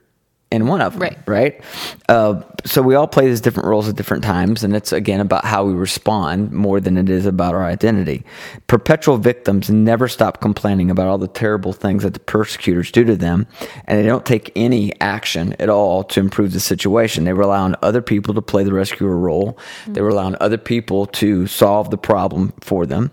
in 0.52 0.66
one 0.66 0.82
of 0.82 0.94
them. 0.94 1.02
Right. 1.02 1.18
Right. 1.28 1.62
Uh, 2.08 2.42
so 2.66 2.82
we 2.82 2.96
all 2.96 3.08
play 3.08 3.28
these 3.28 3.42
different 3.42 3.70
roles 3.70 3.88
at 3.88 3.96
different 3.96 4.24
times, 4.24 4.64
and 4.64 4.76
it's 4.76 4.92
again 4.92 5.20
about 5.20 5.46
how 5.46 5.64
we 5.64 5.74
respond 5.74 6.52
more 6.52 6.80
than 6.80 6.98
it 6.98 7.10
is 7.10 7.26
about 7.26 7.54
our 7.54 7.66
identity. 7.66 8.24
Perpetual 8.68 9.18
victims 9.18 9.70
never 9.70 10.08
stop 10.08 10.42
complaining 10.42 10.90
about 10.90 11.08
all 11.08 11.18
the 11.18 11.28
terrible 11.28 11.72
things 11.72 12.04
that 12.04 12.16
the 12.16 12.20
persecutors 12.20 12.92
do 12.92 13.04
to 13.04 13.16
them, 13.16 13.48
and 13.86 14.00
they 14.00 14.06
don't 14.06 14.26
take 14.26 14.52
any 14.56 15.00
action 15.00 15.56
at 15.60 15.70
all 15.70 16.04
to 16.06 16.20
improve 16.20 16.52
the 16.52 16.60
situation. 16.60 17.26
They 17.26 17.34
rely 17.34 17.60
on 17.60 17.76
other 17.82 18.02
people 18.02 18.34
to 18.34 18.42
play 18.42 18.64
the 18.64 18.74
rescuer 18.74 19.16
role. 19.16 19.58
They 19.88 20.02
rely 20.02 20.24
on 20.24 20.36
other 20.42 20.58
people 20.58 21.06
to 21.08 21.46
solve 21.48 21.92
the 21.92 21.98
problem 21.98 22.54
for 22.62 22.86
them, 22.86 23.12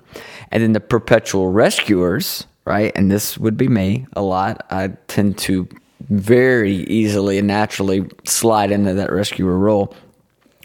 and 0.50 0.62
then 0.62 0.73
the 0.73 0.81
perpetual 0.81 1.49
rescuers. 1.50 2.47
Right, 2.64 2.90
and 2.97 3.12
this 3.12 3.38
would 3.38 3.57
be 3.57 3.69
me 3.69 4.09
a 4.14 4.23
lot. 4.23 4.66
I 4.71 4.88
tend 5.07 5.38
to 5.38 5.69
very 6.00 6.73
easily 6.73 7.38
and 7.38 7.49
naturally 7.49 8.09
slide 8.25 8.71
into 8.71 8.95
that 8.95 9.11
rescuer 9.11 9.57
role 9.57 9.95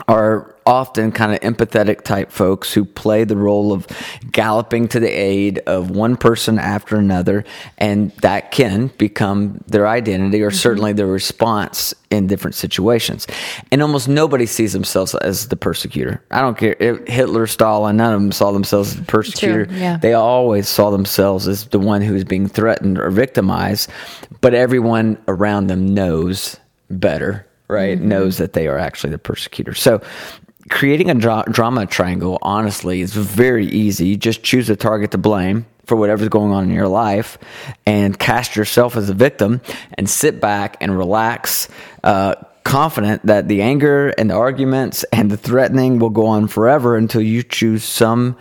are 0.08 0.51
often 0.66 1.12
kind 1.12 1.34
of 1.34 1.40
empathetic 1.40 2.02
type 2.02 2.32
folks 2.32 2.74
who 2.74 2.86
play 2.86 3.24
the 3.24 3.36
role 3.36 3.74
of 3.74 3.88
galloping 4.32 4.88
to 4.88 5.00
the 5.00 5.10
aid 5.10 5.60
of 5.60 5.90
one 5.90 6.16
person 6.16 6.60
after 6.60 6.98
another 6.98 7.44
and 7.78 8.12
that 8.18 8.52
can 8.52 8.88
become 8.98 9.64
their 9.68 9.88
identity 9.88 10.42
or 10.42 10.50
mm-hmm. 10.50 10.58
certainly 10.58 10.94
their 10.94 11.08
response 11.08 11.94
in 12.10 12.28
different 12.28 12.56
situations. 12.56 13.26
And 13.72 13.82
almost 13.82 14.08
nobody 14.08 14.46
sees 14.46 14.74
themselves 14.74 15.16
as 15.16 15.48
the 15.48 15.56
persecutor. 15.56 16.24
I 16.30 16.42
don't 16.42 16.58
care 16.58 16.76
hitler 17.08 17.48
stalin 17.48 17.98
none 17.98 18.14
of 18.14 18.22
them 18.22 18.32
saw 18.32 18.52
themselves 18.52 18.92
as 18.92 18.98
the 18.98 19.06
persecutor. 19.06 19.68
yeah. 19.72 19.98
they 19.98 20.14
always 20.14 20.68
saw 20.68 20.92
themselves 20.92 21.48
as 21.48 21.66
the 21.68 21.80
one 21.80 22.02
who 22.02 22.14
was 22.14 22.24
being 22.24 22.48
threatened 22.48 23.00
or 23.00 23.10
victimized 23.10 23.90
but 24.42 24.54
everyone 24.54 25.18
around 25.28 25.68
them 25.68 25.94
knows 25.94 26.58
better 26.90 27.46
right? 27.72 27.98
Mm-hmm. 27.98 28.10
Knows 28.10 28.38
that 28.38 28.52
they 28.54 28.68
are 28.68 28.78
actually 28.78 29.12
the 29.12 29.18
persecutor. 29.18 29.74
So 29.74 30.02
creating 30.70 31.10
a 31.10 31.16
dra- 31.16 31.46
drama 31.50 31.86
triangle, 31.86 32.38
honestly, 32.42 33.02
is 33.02 33.14
very 33.14 33.66
easy. 33.68 34.08
You 34.08 34.18
just 34.18 34.44
choose 34.44 34.70
a 34.70 34.76
target 34.76 35.12
to 35.12 35.18
blame 35.18 35.66
for 35.86 35.96
whatever's 35.96 36.30
going 36.30 36.52
on 36.52 36.66
in 36.66 36.72
your 36.72 36.88
life 36.88 37.38
and 37.86 38.18
cast 38.18 38.56
yourself 38.56 38.96
as 38.96 39.10
a 39.10 39.14
victim 39.14 39.62
and 39.96 40.10
sit 40.10 40.40
back 40.40 40.78
and 40.80 40.98
relax, 40.98 41.68
uh, 42.04 42.36
confident 42.64 43.26
that 43.26 43.48
the 43.48 43.62
anger 43.62 44.10
and 44.10 44.30
the 44.30 44.36
arguments 44.36 45.04
and 45.12 45.32
the 45.32 45.38
threatening 45.38 46.00
will 46.00 46.12
go 46.12 46.28
on 46.28 46.48
forever 46.48 46.96
until 46.96 47.22
you 47.22 47.44
choose 47.44 47.84
some 47.84 48.38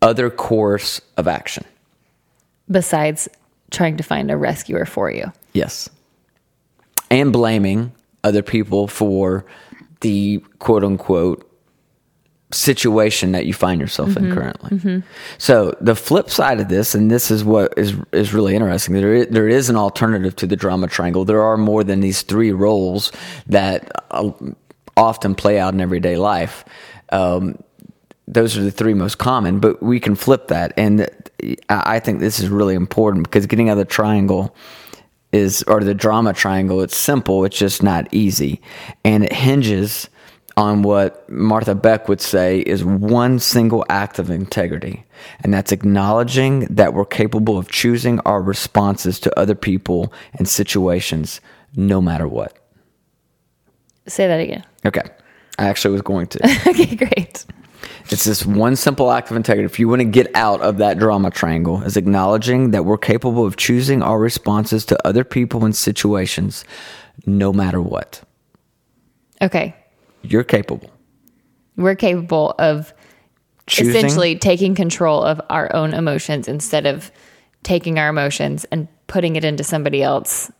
other 0.00 0.30
course 0.30 1.00
of 1.16 1.28
action. 1.28 1.64
Besides 2.70 3.28
trying 3.70 3.96
to 3.96 4.02
find 4.02 4.30
a 4.30 4.36
rescuer 4.36 4.84
for 4.84 5.10
you. 5.10 5.32
Yes. 5.52 5.88
And 7.10 7.32
blaming 7.32 7.92
other 8.24 8.42
people 8.42 8.88
for 8.88 9.44
the 10.02 10.38
quote 10.58 10.84
unquote 10.84 11.48
situation 12.52 13.32
that 13.32 13.46
you 13.46 13.54
find 13.54 13.80
yourself 13.80 14.10
Mm-hmm. 14.10 14.26
in 14.26 14.34
currently. 14.34 15.02
So 15.38 15.74
the 15.80 15.94
flip 15.94 16.28
side 16.28 16.60
of 16.60 16.68
this, 16.68 16.94
and 16.94 17.10
this 17.10 17.30
is 17.30 17.42
what 17.44 17.72
is 17.78 17.94
is 18.12 18.34
really 18.34 18.54
interesting. 18.54 18.94
There 18.94 19.14
is, 19.14 19.26
there 19.28 19.48
is 19.48 19.70
an 19.70 19.76
alternative 19.76 20.36
to 20.36 20.46
the 20.46 20.56
drama 20.56 20.86
triangle. 20.86 21.24
There 21.24 21.42
are 21.42 21.56
more 21.56 21.82
than 21.82 22.00
these 22.00 22.20
three 22.22 22.52
roles 22.52 23.10
that 23.46 23.90
uh, 24.10 24.32
often 24.96 25.34
play 25.34 25.58
out 25.58 25.72
in 25.72 25.80
everyday 25.80 26.16
life. 26.16 26.64
Um, 27.10 27.62
those 28.28 28.56
are 28.58 28.62
the 28.62 28.70
three 28.70 28.94
most 28.94 29.16
common, 29.16 29.58
but 29.58 29.82
we 29.82 29.98
can 29.98 30.14
flip 30.14 30.48
that, 30.48 30.72
and 30.76 31.08
I 31.68 31.96
I 31.96 32.00
think 32.00 32.20
this 32.20 32.38
is 32.38 32.48
really 32.50 32.74
important 32.74 33.24
because 33.24 33.46
getting 33.46 33.70
out 33.70 33.78
of 33.78 33.78
the 33.78 33.94
triangle 33.94 34.54
is 35.32 35.62
or 35.64 35.80
the 35.80 35.94
drama 35.94 36.32
triangle 36.32 36.82
it's 36.82 36.96
simple 36.96 37.44
it's 37.44 37.58
just 37.58 37.82
not 37.82 38.06
easy. 38.12 38.60
And 39.04 39.24
it 39.24 39.32
hinges 39.32 40.08
on 40.56 40.82
what 40.82 41.28
Martha 41.30 41.74
Beck 41.74 42.08
would 42.08 42.20
say 42.20 42.60
is 42.60 42.84
one 42.84 43.38
single 43.38 43.84
act 43.88 44.18
of 44.18 44.30
integrity. 44.30 45.04
And 45.40 45.54
that's 45.54 45.72
acknowledging 45.72 46.66
that 46.66 46.92
we're 46.94 47.06
capable 47.06 47.56
of 47.56 47.70
choosing 47.70 48.20
our 48.20 48.42
responses 48.42 49.18
to 49.20 49.38
other 49.38 49.54
people 49.54 50.12
and 50.34 50.48
situations 50.48 51.40
no 51.74 52.02
matter 52.02 52.28
what. 52.28 52.58
Say 54.06 54.26
that 54.26 54.40
again. 54.40 54.64
okay. 54.84 55.02
I 55.58 55.66
actually 55.66 55.92
was 55.92 56.02
going 56.02 56.26
to. 56.28 56.38
Okay, 56.66 56.96
great. 56.96 57.44
It's 58.10 58.24
this 58.24 58.44
one 58.44 58.76
simple 58.76 59.10
act 59.10 59.30
of 59.30 59.36
integrity. 59.36 59.64
If 59.64 59.78
you 59.78 59.88
want 59.88 60.00
to 60.00 60.04
get 60.04 60.34
out 60.34 60.60
of 60.60 60.78
that 60.78 60.98
drama 60.98 61.30
triangle, 61.30 61.82
is 61.82 61.96
acknowledging 61.96 62.70
that 62.72 62.84
we're 62.84 62.98
capable 62.98 63.46
of 63.46 63.56
choosing 63.56 64.02
our 64.02 64.18
responses 64.18 64.84
to 64.86 65.06
other 65.06 65.24
people 65.24 65.64
and 65.64 65.74
situations, 65.74 66.64
no 67.26 67.52
matter 67.52 67.80
what. 67.80 68.22
Okay. 69.40 69.74
You're 70.22 70.44
capable. 70.44 70.90
We're 71.76 71.96
capable 71.96 72.54
of 72.58 72.92
Choosing, 73.66 73.94
essentially 73.94 74.36
taking 74.36 74.74
control 74.74 75.22
of 75.22 75.40
our 75.48 75.74
own 75.74 75.94
emotions 75.94 76.48
instead 76.48 76.84
of 76.86 77.12
taking 77.62 77.98
our 77.98 78.08
emotions 78.08 78.64
and 78.66 78.88
putting 79.06 79.36
it 79.36 79.44
into 79.44 79.62
somebody 79.62 80.02
else 80.02 80.50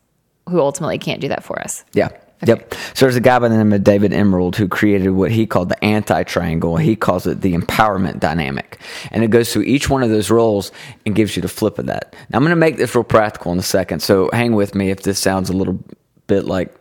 who 0.48 0.60
ultimately 0.60 0.98
can't 0.98 1.20
do 1.20 1.28
that 1.28 1.42
for 1.42 1.60
us. 1.60 1.84
Yeah. 1.94 2.08
Yep. 2.46 2.74
So 2.94 3.06
there's 3.06 3.16
a 3.16 3.20
guy 3.20 3.38
by 3.38 3.48
the 3.48 3.56
name 3.56 3.72
of 3.72 3.84
David 3.84 4.12
Emerald 4.12 4.56
who 4.56 4.66
created 4.66 5.10
what 5.10 5.30
he 5.30 5.46
called 5.46 5.68
the 5.68 5.84
anti 5.84 6.22
triangle. 6.24 6.76
He 6.76 6.96
calls 6.96 7.26
it 7.26 7.40
the 7.40 7.54
empowerment 7.54 8.20
dynamic. 8.20 8.80
And 9.10 9.22
it 9.22 9.30
goes 9.30 9.52
through 9.52 9.62
each 9.62 9.88
one 9.88 10.02
of 10.02 10.10
those 10.10 10.30
roles 10.30 10.72
and 11.06 11.14
gives 11.14 11.36
you 11.36 11.42
the 11.42 11.48
flip 11.48 11.78
of 11.78 11.86
that. 11.86 12.14
Now, 12.30 12.38
I'm 12.38 12.42
going 12.42 12.50
to 12.50 12.56
make 12.56 12.76
this 12.76 12.94
real 12.94 13.04
practical 13.04 13.52
in 13.52 13.58
a 13.58 13.62
second. 13.62 14.00
So 14.00 14.28
hang 14.32 14.54
with 14.54 14.74
me 14.74 14.90
if 14.90 15.02
this 15.02 15.18
sounds 15.18 15.50
a 15.50 15.52
little 15.52 15.78
bit 16.26 16.44
like 16.44 16.74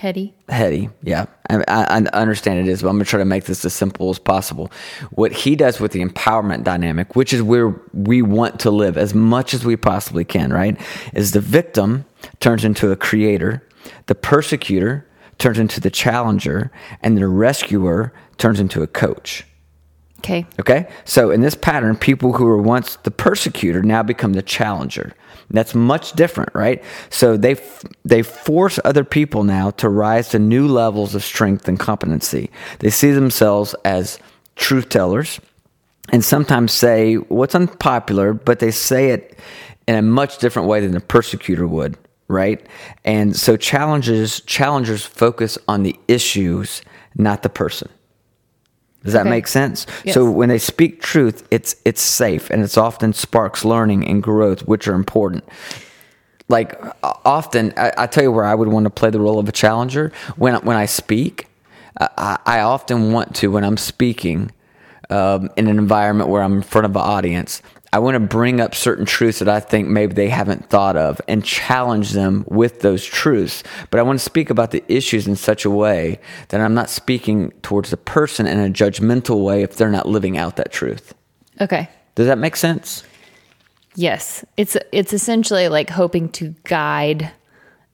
Hetty. 0.00 0.34
heady. 0.48 0.88
Yeah, 1.02 1.26
I, 1.50 1.62
I 1.68 1.96
understand 2.14 2.58
it 2.58 2.68
is, 2.68 2.80
but 2.80 2.88
I'm 2.88 2.94
gonna 2.94 3.04
try 3.04 3.18
to 3.18 3.26
make 3.26 3.44
this 3.44 3.66
as 3.66 3.74
simple 3.74 4.08
as 4.08 4.18
possible. 4.18 4.72
What 5.10 5.30
he 5.30 5.54
does 5.56 5.78
with 5.78 5.92
the 5.92 6.02
empowerment 6.02 6.64
dynamic, 6.64 7.14
which 7.14 7.34
is 7.34 7.42
where 7.42 7.78
we 7.92 8.22
want 8.22 8.60
to 8.60 8.70
live 8.70 8.96
as 8.96 9.12
much 9.12 9.52
as 9.52 9.62
we 9.62 9.76
possibly 9.76 10.24
can, 10.24 10.54
right? 10.54 10.80
Is 11.12 11.32
the 11.32 11.40
victim 11.40 12.06
turns 12.40 12.64
into 12.64 12.90
a 12.90 12.96
creator, 12.96 13.62
the 14.06 14.14
persecutor 14.14 15.06
turns 15.38 15.58
into 15.58 15.80
the 15.80 15.90
challenger, 15.90 16.70
and 17.02 17.16
the 17.16 17.26
rescuer 17.26 18.12
turns 18.36 18.60
into 18.60 18.82
a 18.82 18.86
coach. 18.86 19.44
Okay. 20.18 20.46
Okay? 20.58 20.86
So 21.04 21.30
in 21.30 21.40
this 21.40 21.54
pattern, 21.54 21.96
people 21.96 22.34
who 22.34 22.44
were 22.44 22.60
once 22.60 22.96
the 22.96 23.10
persecutor 23.10 23.82
now 23.82 24.02
become 24.02 24.34
the 24.34 24.42
challenger. 24.42 25.14
That's 25.48 25.74
much 25.74 26.12
different, 26.12 26.50
right? 26.54 26.84
So 27.08 27.36
they 27.36 27.52
f- 27.52 27.84
they 28.04 28.22
force 28.22 28.78
other 28.84 29.02
people 29.02 29.44
now 29.44 29.70
to 29.72 29.88
rise 29.88 30.28
to 30.28 30.38
new 30.38 30.68
levels 30.68 31.14
of 31.14 31.24
strength 31.24 31.66
and 31.66 31.78
competency. 31.80 32.50
They 32.78 32.90
see 32.90 33.10
themselves 33.10 33.74
as 33.84 34.18
truth 34.56 34.90
tellers 34.90 35.40
and 36.12 36.24
sometimes 36.24 36.72
say 36.72 37.14
what's 37.14 37.54
unpopular, 37.54 38.32
but 38.32 38.58
they 38.58 38.70
say 38.70 39.10
it 39.10 39.38
in 39.88 39.94
a 39.96 40.02
much 40.02 40.38
different 40.38 40.68
way 40.68 40.80
than 40.80 40.92
the 40.92 41.00
persecutor 41.00 41.66
would, 41.66 41.96
right? 42.30 42.64
And 43.04 43.36
so 43.36 43.56
challenges 43.56 44.40
challengers 44.42 45.04
focus 45.04 45.58
on 45.68 45.82
the 45.82 45.98
issues, 46.08 46.82
not 47.16 47.42
the 47.42 47.48
person. 47.48 47.88
Does 49.04 49.14
that 49.14 49.22
Okay. 49.22 49.30
make 49.30 49.46
sense? 49.48 49.86
Yes. 50.04 50.14
So 50.14 50.30
when 50.30 50.48
they 50.48 50.58
speak 50.58 51.00
truth, 51.02 51.46
it's 51.50 51.74
it's 51.84 52.00
safe 52.02 52.50
and 52.50 52.62
it's 52.62 52.76
often 52.76 53.12
sparks 53.12 53.64
learning 53.64 54.06
and 54.06 54.22
growth, 54.22 54.60
which 54.68 54.86
are 54.88 54.94
important. 54.94 55.44
Like 56.48 56.80
often, 57.24 57.72
I, 57.76 57.92
I 57.96 58.06
tell 58.06 58.24
you 58.24 58.32
where 58.32 58.44
I 58.44 58.54
would 58.54 58.68
want 58.68 58.84
to 58.84 58.90
play 58.90 59.10
the 59.10 59.20
role 59.20 59.38
of 59.38 59.48
a 59.48 59.52
challenger 59.52 60.12
when 60.36 60.54
when 60.56 60.76
I 60.76 60.86
speak. 60.86 61.46
I, 61.98 62.38
I 62.46 62.60
often 62.60 63.12
want 63.12 63.34
to 63.36 63.50
when 63.50 63.64
I'm 63.64 63.76
speaking 63.76 64.50
um, 65.10 65.48
in 65.56 65.66
an 65.66 65.78
environment 65.78 66.28
where 66.30 66.42
I'm 66.42 66.54
in 66.58 66.62
front 66.62 66.84
of 66.84 66.92
an 66.94 67.02
audience. 67.02 67.62
I 67.92 67.98
want 67.98 68.14
to 68.14 68.20
bring 68.20 68.60
up 68.60 68.74
certain 68.74 69.04
truths 69.04 69.40
that 69.40 69.48
I 69.48 69.58
think 69.58 69.88
maybe 69.88 70.14
they 70.14 70.28
haven't 70.28 70.70
thought 70.70 70.96
of 70.96 71.20
and 71.26 71.44
challenge 71.44 72.12
them 72.12 72.44
with 72.46 72.80
those 72.80 73.04
truths. 73.04 73.64
But 73.90 73.98
I 73.98 74.04
want 74.04 74.18
to 74.18 74.24
speak 74.24 74.48
about 74.48 74.70
the 74.70 74.84
issues 74.86 75.26
in 75.26 75.34
such 75.34 75.64
a 75.64 75.70
way 75.70 76.20
that 76.48 76.60
I'm 76.60 76.74
not 76.74 76.88
speaking 76.88 77.50
towards 77.62 77.90
the 77.90 77.96
person 77.96 78.46
in 78.46 78.60
a 78.60 78.68
judgmental 78.68 79.44
way 79.44 79.62
if 79.62 79.76
they're 79.76 79.90
not 79.90 80.06
living 80.06 80.38
out 80.38 80.56
that 80.56 80.70
truth. 80.70 81.14
Okay. 81.60 81.88
Does 82.14 82.26
that 82.26 82.38
make 82.38 82.54
sense? 82.54 83.02
Yes. 83.96 84.44
It's 84.56 84.76
it's 84.92 85.12
essentially 85.12 85.68
like 85.68 85.90
hoping 85.90 86.28
to 86.30 86.54
guide 86.64 87.32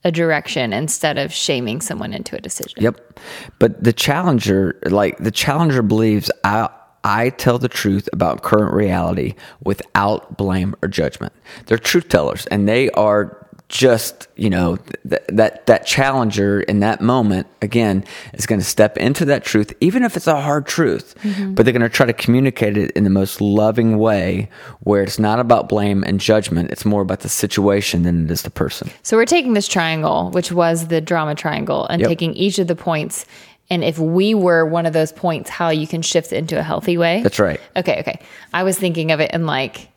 a 0.04 0.12
direction 0.12 0.72
instead 0.72 1.18
of 1.18 1.32
shaming 1.32 1.80
someone 1.80 2.12
into 2.12 2.36
a 2.36 2.40
decision. 2.40 2.82
Yep. 2.82 3.18
But 3.58 3.82
the 3.82 3.92
challenger, 3.92 4.78
like 4.84 5.16
the 5.18 5.30
challenger 5.30 5.82
believes 5.82 6.30
I 6.44 6.68
I 7.06 7.30
tell 7.30 7.58
the 7.60 7.68
truth 7.68 8.08
about 8.12 8.42
current 8.42 8.74
reality 8.74 9.34
without 9.62 10.36
blame 10.36 10.74
or 10.82 10.88
judgment. 10.88 11.32
They're 11.66 11.78
truth 11.78 12.08
tellers 12.08 12.46
and 12.46 12.68
they 12.68 12.90
are 12.90 13.46
just, 13.68 14.28
you 14.36 14.48
know, 14.48 14.76
th- 15.08 15.22
that 15.28 15.66
that 15.66 15.86
challenger 15.86 16.60
in 16.60 16.80
that 16.80 17.00
moment 17.00 17.48
again 17.62 18.04
is 18.32 18.46
going 18.46 18.60
to 18.60 18.64
step 18.64 18.96
into 18.96 19.24
that 19.24 19.44
truth 19.44 19.72
even 19.80 20.04
if 20.04 20.16
it's 20.16 20.26
a 20.26 20.40
hard 20.40 20.66
truth. 20.66 21.14
Mm-hmm. 21.22 21.54
But 21.54 21.64
they're 21.64 21.72
going 21.72 21.82
to 21.82 21.88
try 21.88 22.06
to 22.06 22.12
communicate 22.12 22.76
it 22.76 22.90
in 22.92 23.04
the 23.04 23.10
most 23.10 23.40
loving 23.40 23.98
way 23.98 24.48
where 24.80 25.02
it's 25.02 25.18
not 25.18 25.40
about 25.40 25.68
blame 25.68 26.04
and 26.04 26.20
judgment, 26.20 26.70
it's 26.70 26.84
more 26.84 27.02
about 27.02 27.20
the 27.20 27.28
situation 27.28 28.02
than 28.02 28.24
it 28.24 28.30
is 28.30 28.42
the 28.42 28.50
person. 28.50 28.90
So 29.02 29.16
we're 29.16 29.26
taking 29.26 29.54
this 29.54 29.68
triangle, 29.68 30.30
which 30.30 30.52
was 30.52 30.88
the 30.88 31.00
drama 31.00 31.34
triangle, 31.34 31.86
and 31.86 32.00
Yep. 32.00 32.08
taking 32.08 32.34
each 32.34 32.58
of 32.58 32.66
the 32.68 32.76
points. 32.76 33.26
And 33.68 33.82
if 33.82 33.98
we 33.98 34.34
were 34.34 34.64
one 34.64 34.86
of 34.86 34.92
those 34.92 35.12
points, 35.12 35.50
how 35.50 35.70
you 35.70 35.86
can 35.86 36.02
shift 36.02 36.32
into 36.32 36.58
a 36.58 36.62
healthy 36.62 36.96
way. 36.96 37.22
That's 37.22 37.38
right. 37.38 37.60
Okay, 37.76 38.00
okay. 38.00 38.20
I 38.54 38.62
was 38.62 38.78
thinking 38.78 39.10
of 39.10 39.20
it 39.20 39.32
in 39.32 39.46
like 39.46 39.88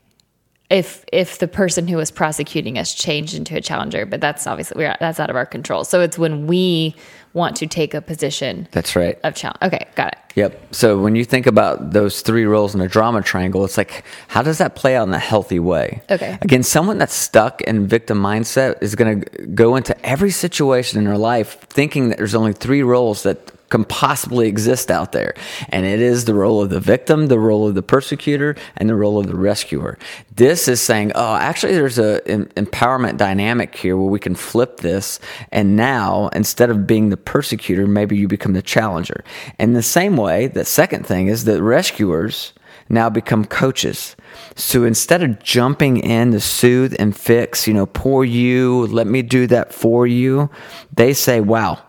if 0.70 1.04
if 1.12 1.40
the 1.40 1.48
person 1.48 1.88
who 1.88 1.98
was 1.98 2.12
prosecuting 2.12 2.78
us 2.78 2.94
changed 2.94 3.36
into 3.36 3.56
a 3.56 3.62
challenger, 3.62 4.06
but 4.06 4.22
that's 4.22 4.46
obviously 4.46 4.84
we're 4.84 4.96
that's 5.00 5.20
out 5.20 5.30
of 5.30 5.36
our 5.36 5.46
control. 5.46 5.84
So 5.84 6.02
it's 6.02 6.18
when 6.18 6.48
we 6.48 6.96
want 7.34 7.56
to 7.58 7.68
take 7.68 7.94
a 7.94 8.02
position 8.02 8.68
That's 8.72 8.96
right. 8.96 9.20
of 9.24 9.36
challenge. 9.36 9.60
Okay, 9.62 9.88
got 9.96 10.14
it. 10.14 10.20
Yep. 10.36 10.74
So 10.74 11.00
when 11.00 11.16
you 11.16 11.26
think 11.26 11.46
about 11.46 11.92
those 11.92 12.22
three 12.22 12.46
roles 12.46 12.74
in 12.74 12.82
a 12.82 12.88
drama 12.88 13.22
triangle, 13.22 13.64
it's 13.66 13.78
like, 13.78 14.04
how 14.28 14.42
does 14.42 14.58
that 14.58 14.76
play 14.76 14.96
out 14.96 15.08
in 15.08 15.14
a 15.14 15.20
healthy 15.20 15.60
way? 15.60 16.02
Okay. 16.10 16.38
Again, 16.42 16.64
someone 16.64 16.98
that's 16.98 17.14
stuck 17.14 17.62
in 17.62 17.88
victim 17.88 18.20
mindset 18.20 18.82
is 18.82 18.96
going 18.96 19.22
to 19.22 19.46
go 19.48 19.76
into 19.76 20.00
every 20.06 20.32
situation 20.32 20.98
in 20.98 21.06
their 21.06 21.18
life 21.18 21.60
thinking 21.70 22.10
that 22.10 22.18
there's 22.18 22.36
only 22.36 22.54
three 22.54 22.82
roles 22.82 23.24
that 23.24 23.52
can 23.70 23.86
possibly 23.86 24.48
exist 24.48 24.92
out 24.92 25.12
there. 25.12 25.34
And 25.70 25.86
it 25.86 26.00
is 26.00 26.26
the 26.26 26.34
role 26.34 26.62
of 26.62 26.70
the 26.70 26.80
victim, 26.80 27.28
the 27.28 27.40
role 27.40 27.68
of 27.68 27.76
the 27.76 27.84
persecutor, 27.84 28.56
and 28.78 28.90
the 28.90 28.96
role 28.96 29.20
of 29.20 29.28
the 29.28 29.36
rescuer. 29.36 29.98
This 30.36 30.68
is 30.68 30.82
saying, 30.82 31.12
oh, 31.16 31.36
actually, 31.36 31.74
there's 31.74 32.00
a 32.00 32.28
em- 32.28 32.48
empowerment 32.56 33.18
dynamic 33.18 33.76
here 33.76 33.96
where 33.98 34.10
we 34.10 34.20
can 34.20 34.36
flip 34.36 34.78
this. 34.78 35.20
And 35.52 35.76
now, 35.76 36.30
instead 36.30 36.70
of 36.70 36.88
being 36.88 37.10
the 37.10 37.18
persecutor, 37.18 37.88
maybe 37.88 38.18
you 38.18 38.28
become 38.28 38.54
the 38.54 38.62
challenger. 38.62 39.24
And 39.58 39.76
the 39.76 39.84
same 39.84 40.18
way, 40.18 40.48
the 40.48 40.66
second 40.66 41.06
thing 41.06 41.28
is 41.28 41.46
that 41.46 41.62
rescuers 41.62 42.54
now 42.90 43.10
become 43.10 43.46
coaches. 43.46 44.16
So 44.56 44.84
instead 44.84 45.22
of 45.22 45.42
jumping 45.44 45.98
in 45.98 46.32
to 46.32 46.40
soothe 46.40 46.96
and 46.98 47.16
fix, 47.16 47.68
you 47.68 47.74
know, 47.74 47.86
poor 47.86 48.24
you, 48.24 48.88
let 48.88 49.06
me 49.08 49.22
do 49.22 49.46
that 49.48 49.74
for 49.74 50.08
you, 50.08 50.50
they 50.94 51.14
say, 51.14 51.40
wow, 51.40 51.80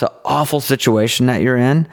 It's 0.00 0.10
an 0.10 0.18
awful 0.24 0.60
situation 0.60 1.26
that 1.26 1.42
you're 1.42 1.58
in. 1.58 1.86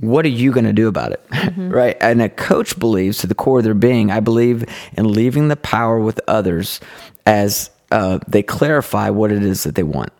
What 0.00 0.24
are 0.24 0.30
you 0.30 0.50
going 0.50 0.64
to 0.64 0.72
do 0.72 0.88
about 0.88 1.12
it? 1.12 1.22
right? 1.58 1.94
And 2.00 2.22
a 2.22 2.30
coach 2.30 2.78
believes 2.78 3.18
to 3.18 3.26
the 3.26 3.34
core 3.34 3.58
of 3.58 3.64
their 3.64 3.74
being, 3.74 4.10
I 4.10 4.20
believe 4.20 4.64
in 4.96 5.12
leaving 5.12 5.48
the 5.48 5.56
power 5.56 6.00
with 6.00 6.18
others 6.26 6.80
as 7.26 7.68
uh, 7.90 8.18
they 8.26 8.42
clarify 8.42 9.10
what 9.10 9.30
it 9.30 9.42
is 9.42 9.64
that 9.64 9.74
they 9.74 9.82
want. 9.82 10.10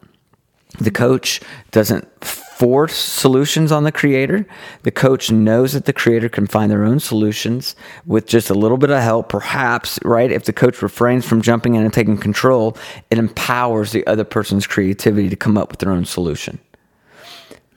The 0.81 0.91
coach 0.91 1.41
doesn't 1.71 2.07
force 2.23 2.95
solutions 2.95 3.73
on 3.73 3.85
the 3.85 3.93
creator. 3.93 4.47
The 4.83 4.91
coach 4.91 5.31
knows 5.31 5.73
that 5.73 5.87
the 5.87 5.95
creator 5.95 6.29
can 6.29 6.47
find 6.47 6.71
their 6.71 6.85
own 6.85 7.01
solutions 7.01 7.75
with 8.05 8.27
just 8.27 8.51
a 8.51 8.55
little 8.55 8.77
bit 8.77 8.91
of 8.91 9.01
help, 9.01 9.31
perhaps, 9.31 9.99
right? 10.05 10.31
If 10.31 10.45
the 10.45 10.53
coach 10.53 10.83
refrains 10.83 11.27
from 11.27 11.41
jumping 11.41 11.75
in 11.75 11.85
and 11.85 11.93
taking 11.93 12.19
control, 12.19 12.77
it 13.11 13.17
empowers 13.17 13.93
the 13.93 14.07
other 14.07 14.25
person's 14.25 14.67
creativity 14.67 15.31
to 15.31 15.37
come 15.37 15.57
up 15.57 15.71
with 15.71 15.79
their 15.79 15.91
own 15.91 16.05
solution. 16.05 16.59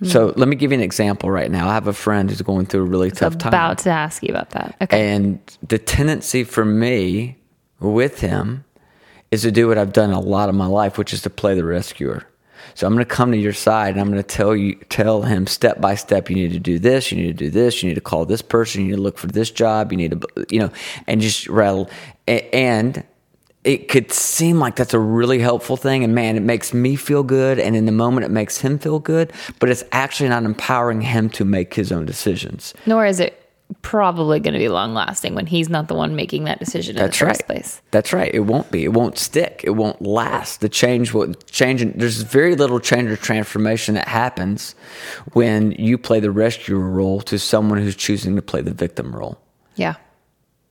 Mm-hmm. 0.03 0.12
So 0.12 0.33
let 0.36 0.48
me 0.48 0.55
give 0.55 0.72
you 0.72 0.77
an 0.77 0.83
example 0.83 1.31
right 1.31 1.50
now. 1.50 1.67
I 1.67 1.74
have 1.74 1.88
a 1.88 1.93
friend 1.93 2.29
who's 2.29 2.41
going 2.41 2.65
through 2.65 2.81
a 2.81 2.86
really 2.86 3.12
tough 3.12 3.38
time. 3.38 3.50
About 3.50 3.77
to 3.79 3.89
ask 3.89 4.22
you 4.22 4.29
about 4.29 4.51
that. 4.51 4.75
Okay. 4.81 5.13
And 5.13 5.39
the 5.67 5.79
tendency 5.79 6.43
for 6.43 6.65
me 6.65 7.38
with 7.79 8.19
him 8.19 8.65
is 9.31 9.41
to 9.41 9.51
do 9.51 9.67
what 9.67 9.77
I've 9.77 9.93
done 9.93 10.12
a 10.12 10.19
lot 10.19 10.50
of 10.50 10.55
my 10.55 10.67
life, 10.67 10.98
which 10.98 11.13
is 11.13 11.22
to 11.24 11.29
play 11.29 11.55
the 11.55 11.63
rescuer. 11.63 12.27
So 12.75 12.88
I'm 12.88 12.93
going 12.93 13.05
to 13.05 13.15
come 13.15 13.31
to 13.31 13.38
your 13.38 13.53
side 13.53 13.93
and 13.93 14.01
I'm 14.01 14.10
going 14.10 14.22
to 14.22 14.27
tell 14.27 14.55
you, 14.55 14.75
tell 14.89 15.24
him 15.24 15.48
step 15.48 15.81
by 15.81 15.95
step, 15.95 16.29
you 16.29 16.36
need 16.36 16.53
to 16.53 16.60
do 16.60 16.79
this, 16.79 17.12
you 17.12 17.17
need 17.17 17.38
to 17.38 17.45
do 17.45 17.50
this, 17.50 17.83
you 17.83 17.89
need 17.89 17.95
to 17.95 18.01
call 18.01 18.25
this 18.25 18.41
person, 18.41 18.81
you 18.81 18.88
need 18.88 18.95
to 18.95 19.01
look 19.01 19.17
for 19.17 19.27
this 19.27 19.51
job, 19.51 19.91
you 19.91 19.98
need 19.98 20.12
to, 20.12 20.45
you 20.50 20.60
know, 20.60 20.72
and 21.07 21.22
just 21.22 21.48
rattle. 21.48 21.89
And 22.27 23.03
it 23.63 23.88
could 23.88 24.12
seem 24.12 24.60
like 24.60 24.75
that's 24.75 24.93
a 24.93 25.00
really 25.00 25.39
helpful 25.39 25.77
thing. 25.77 26.03
And 26.03 26.13
man, 26.13 26.36
it 26.36 26.41
makes 26.43 26.74
me 26.74 26.96
feel 26.96 27.24
good. 27.24 27.60
And 27.60 27.75
in 27.75 27.86
the 27.86 27.91
moment, 27.91 28.25
it 28.25 28.32
makes 28.32 28.58
him 28.58 28.77
feel 28.77 29.00
good, 29.00 29.32
but 29.60 29.70
it's 29.70 29.84
actually 29.91 30.29
not 30.29 30.43
empowering 30.43 31.01
him 31.01 31.29
to 31.32 31.46
make 31.46 31.74
his 31.74 31.91
own 31.91 32.05
decisions. 32.05 32.74
Nor 32.86 33.05
is 33.05 33.20
it 33.20 33.39
probably 33.82 34.39
going 34.39 34.53
to 34.53 34.60
be 34.60 34.67
long 34.70 34.93
lasting 34.93 35.34
when 35.34 35.48
he's 35.48 35.70
not 35.70 35.88
the 35.88 35.96
one 35.96 36.15
making 36.15 36.43
that 36.43 36.60
decision 36.60 36.96
in 36.96 37.01
That's 37.01 37.17
the 37.17 37.25
right. 37.25 37.32
first 37.32 37.48
place. 37.48 37.82
That's 37.91 38.13
right. 38.13 38.34
It 38.34 38.41
won't 38.41 38.70
be. 38.70 38.84
It 38.84 38.93
won't 38.93 39.17
stick. 39.17 39.62
It 39.63 39.72
won't 39.72 40.01
last. 40.01 40.62
The 40.62 40.70
change 40.70 41.13
will 41.13 41.34
change. 41.50 41.84
There's 41.96 42.22
very 42.22 42.55
little 42.55 42.79
change 42.79 43.10
or 43.10 43.15
transformation 43.15 43.96
that 43.96 44.08
happens 44.08 44.75
when 45.32 45.72
you 45.72 45.98
play 45.98 46.20
the 46.20 46.32
rescuer 46.32 46.77
role 46.79 47.22
to 47.22 47.39
someone 47.39 47.79
who's 47.79 47.96
choosing 47.96 48.36
to 48.36 48.41
play 48.41 48.62
the 48.62 48.74
victim 48.74 49.15
role. 49.15 49.39
Yeah. 49.75 49.96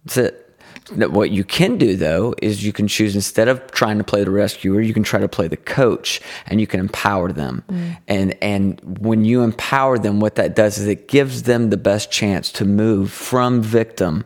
That's 0.04 0.18
it. 0.18 0.51
What 0.96 1.30
you 1.30 1.44
can 1.44 1.78
do 1.78 1.96
though 1.96 2.34
is 2.42 2.64
you 2.64 2.72
can 2.72 2.88
choose 2.88 3.14
instead 3.14 3.48
of 3.48 3.70
trying 3.72 3.98
to 3.98 4.04
play 4.04 4.24
the 4.24 4.30
rescuer, 4.30 4.80
you 4.80 4.94
can 4.94 5.02
try 5.02 5.20
to 5.20 5.28
play 5.28 5.48
the 5.48 5.56
coach, 5.56 6.20
and 6.46 6.60
you 6.60 6.66
can 6.66 6.80
empower 6.80 7.32
them. 7.32 7.64
Mm. 7.68 7.98
And 8.08 8.36
and 8.42 8.98
when 8.98 9.24
you 9.24 9.42
empower 9.42 9.98
them, 9.98 10.20
what 10.20 10.36
that 10.36 10.54
does 10.54 10.78
is 10.78 10.86
it 10.86 11.08
gives 11.08 11.44
them 11.44 11.70
the 11.70 11.76
best 11.76 12.10
chance 12.10 12.52
to 12.52 12.64
move 12.64 13.10
from 13.10 13.62
victim 13.62 14.24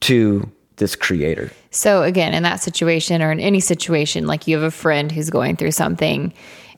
to 0.00 0.50
this 0.76 0.94
creator. 0.94 1.50
So 1.70 2.02
again, 2.02 2.34
in 2.34 2.42
that 2.42 2.56
situation 2.56 3.22
or 3.22 3.32
in 3.32 3.40
any 3.40 3.60
situation, 3.60 4.26
like 4.26 4.46
you 4.46 4.56
have 4.56 4.64
a 4.64 4.70
friend 4.70 5.10
who's 5.10 5.30
going 5.30 5.56
through 5.56 5.72
something 5.72 6.32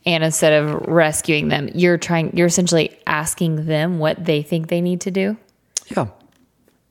and 0.06 0.24
instead 0.24 0.52
of 0.52 0.86
rescuing 0.86 1.48
them, 1.48 1.68
you're 1.74 1.98
trying 1.98 2.36
you're 2.36 2.46
essentially 2.46 2.96
asking 3.06 3.66
them 3.66 3.98
what 3.98 4.24
they 4.24 4.42
think 4.42 4.68
they 4.68 4.80
need 4.80 5.02
to 5.02 5.10
do. 5.10 5.36
Yeah. 5.88 6.08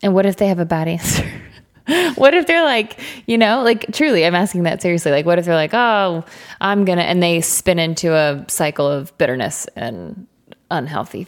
And 0.04 0.14
what 0.14 0.26
if 0.26 0.38
they 0.38 0.48
have 0.48 0.60
a 0.60 0.66
bad 0.66 0.88
answer? 0.88 1.28
what 2.16 2.34
if 2.34 2.48
they're 2.48 2.64
like, 2.64 3.00
you 3.26 3.38
know, 3.38 3.64
like 3.64 3.86
truly, 3.94 4.26
I'm 4.26 4.36
asking 4.36 4.64
that 4.64 4.82
seriously. 4.82 5.12
Like, 5.12 5.26
what 5.26 5.40
if 5.40 5.46
they're 5.46 5.56
like, 5.56 5.74
oh, 5.74 6.24
I'm 6.62 6.86
gonna, 6.86 7.02
and 7.04 7.22
they 7.24 7.42
spin 7.42 7.80
into 7.80 8.14
a 8.14 8.46
cycle 8.48 8.88
of 8.88 9.18
bitterness 9.18 9.66
and 9.76 10.28
unhealthy, 10.72 11.28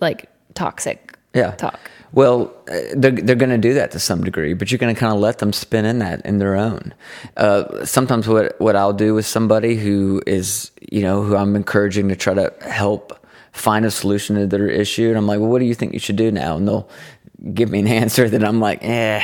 like 0.00 0.28
toxic 0.54 1.16
Yeah. 1.34 1.52
talk. 1.52 1.78
Well, 2.12 2.54
uh, 2.70 2.78
they're, 2.94 3.10
they're 3.10 3.34
going 3.34 3.50
to 3.50 3.58
do 3.58 3.74
that 3.74 3.90
to 3.90 3.98
some 3.98 4.22
degree, 4.22 4.54
but 4.54 4.70
you're 4.70 4.78
going 4.78 4.94
to 4.94 4.98
kind 4.98 5.12
of 5.12 5.18
let 5.18 5.38
them 5.38 5.52
spin 5.52 5.84
in 5.84 5.98
that 5.98 6.24
in 6.24 6.38
their 6.38 6.54
own. 6.54 6.94
Uh, 7.36 7.84
sometimes 7.84 8.28
what, 8.28 8.54
what 8.60 8.76
I'll 8.76 8.92
do 8.92 9.14
with 9.14 9.26
somebody 9.26 9.74
who 9.74 10.22
is, 10.24 10.70
you 10.92 11.02
know, 11.02 11.22
who 11.24 11.34
I'm 11.34 11.56
encouraging 11.56 12.08
to 12.10 12.14
try 12.16 12.34
to 12.34 12.52
help 12.60 13.18
find 13.50 13.84
a 13.84 13.90
solution 13.90 14.36
to 14.36 14.46
their 14.46 14.68
issue. 14.68 15.08
And 15.08 15.16
I'm 15.18 15.26
like, 15.26 15.40
well, 15.40 15.48
what 15.48 15.58
do 15.58 15.64
you 15.64 15.74
think 15.74 15.92
you 15.92 15.98
should 15.98 16.14
do 16.14 16.30
now? 16.30 16.56
And 16.56 16.68
they'll 16.68 16.88
give 17.52 17.68
me 17.68 17.80
an 17.80 17.88
answer 18.02 18.28
that 18.28 18.44
I'm 18.44 18.60
like, 18.60 18.78
eh, 18.82 19.20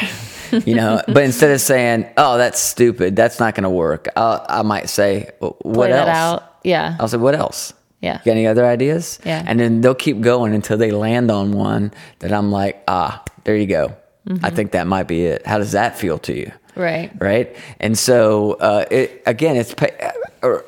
you 0.53 0.75
know, 0.75 1.03
but 1.07 1.23
instead 1.25 1.51
of 1.51 1.61
saying, 1.61 2.07
oh, 2.17 2.39
that's 2.39 2.61
stupid, 2.61 3.17
that's 3.17 3.41
not 3.41 3.55
going 3.55 3.65
to 3.65 3.71
work, 3.71 4.09
I'll, 4.17 4.45
I 4.49 4.63
might 4.63 4.89
say, 4.89 5.31
what 5.39 5.59
Play 5.61 5.93
else? 5.93 6.43
Yeah. 6.65 6.97
I'll 7.01 7.09
say, 7.09 7.17
what 7.17 7.35
else? 7.35 7.73
Yeah. 8.01 8.21
Got 8.25 8.33
any 8.33 8.47
other 8.47 8.67
ideas? 8.67 9.19
Yeah. 9.25 9.45
And 9.47 9.61
then 9.61 9.81
they'll 9.81 9.95
keep 9.95 10.21
going 10.21 10.55
until 10.55 10.79
they 10.79 10.91
land 10.91 11.31
on 11.31 11.53
one 11.53 11.93
that 12.21 12.33
I'm 12.33 12.51
like, 12.51 12.83
ah, 12.89 13.23
there 13.45 13.57
you 13.57 13.67
go. 13.67 13.97
Mm-hmm. 14.27 14.45
I 14.45 14.51
think 14.51 14.73
that 14.73 14.87
might 14.87 15.09
be 15.09 15.27
it. 15.27 15.47
How 15.47 15.59
does 15.59 15.73
that 15.73 15.99
feel 15.99 16.19
to 16.21 16.35
you? 16.35 16.53
Right. 16.77 17.11
Right. 17.19 17.57
And 17.79 17.99
so, 17.99 18.53
uh, 18.55 18.87
it, 18.91 19.23
again, 19.27 19.57
it's 19.57 19.75
pa- 19.75 20.13
uh, 20.43 20.59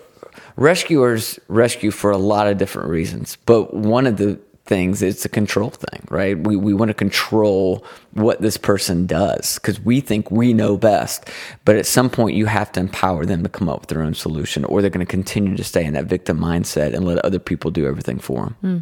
rescuers 0.56 1.38
rescue 1.48 1.90
for 1.90 2.10
a 2.10 2.18
lot 2.18 2.48
of 2.48 2.58
different 2.58 2.88
reasons, 2.88 3.36
but 3.46 3.72
one 3.72 4.06
of 4.06 4.16
the 4.16 4.38
things 4.72 5.02
it's 5.02 5.26
a 5.26 5.28
control 5.28 5.68
thing, 5.68 6.00
right? 6.08 6.38
We 6.38 6.56
we 6.56 6.72
want 6.72 6.88
to 6.88 6.94
control 6.94 7.84
what 8.12 8.40
this 8.40 8.56
person 8.56 9.06
does 9.06 9.56
because 9.56 9.78
we 9.80 10.00
think 10.00 10.30
we 10.30 10.54
know 10.54 10.78
best. 10.78 11.28
But 11.66 11.76
at 11.76 11.84
some 11.84 12.08
point, 12.08 12.36
you 12.36 12.46
have 12.46 12.72
to 12.72 12.80
empower 12.80 13.26
them 13.26 13.42
to 13.42 13.50
come 13.50 13.68
up 13.68 13.80
with 13.80 13.90
their 13.90 14.02
own 14.02 14.14
solution, 14.14 14.64
or 14.64 14.80
they're 14.80 14.96
going 14.96 15.06
to 15.06 15.10
continue 15.18 15.56
to 15.58 15.64
stay 15.64 15.84
in 15.84 15.92
that 15.92 16.06
victim 16.06 16.38
mindset 16.38 16.94
and 16.94 17.04
let 17.04 17.18
other 17.18 17.38
people 17.38 17.70
do 17.70 17.86
everything 17.86 18.18
for 18.18 18.44
them. 18.44 18.56
Hmm. 18.62 18.78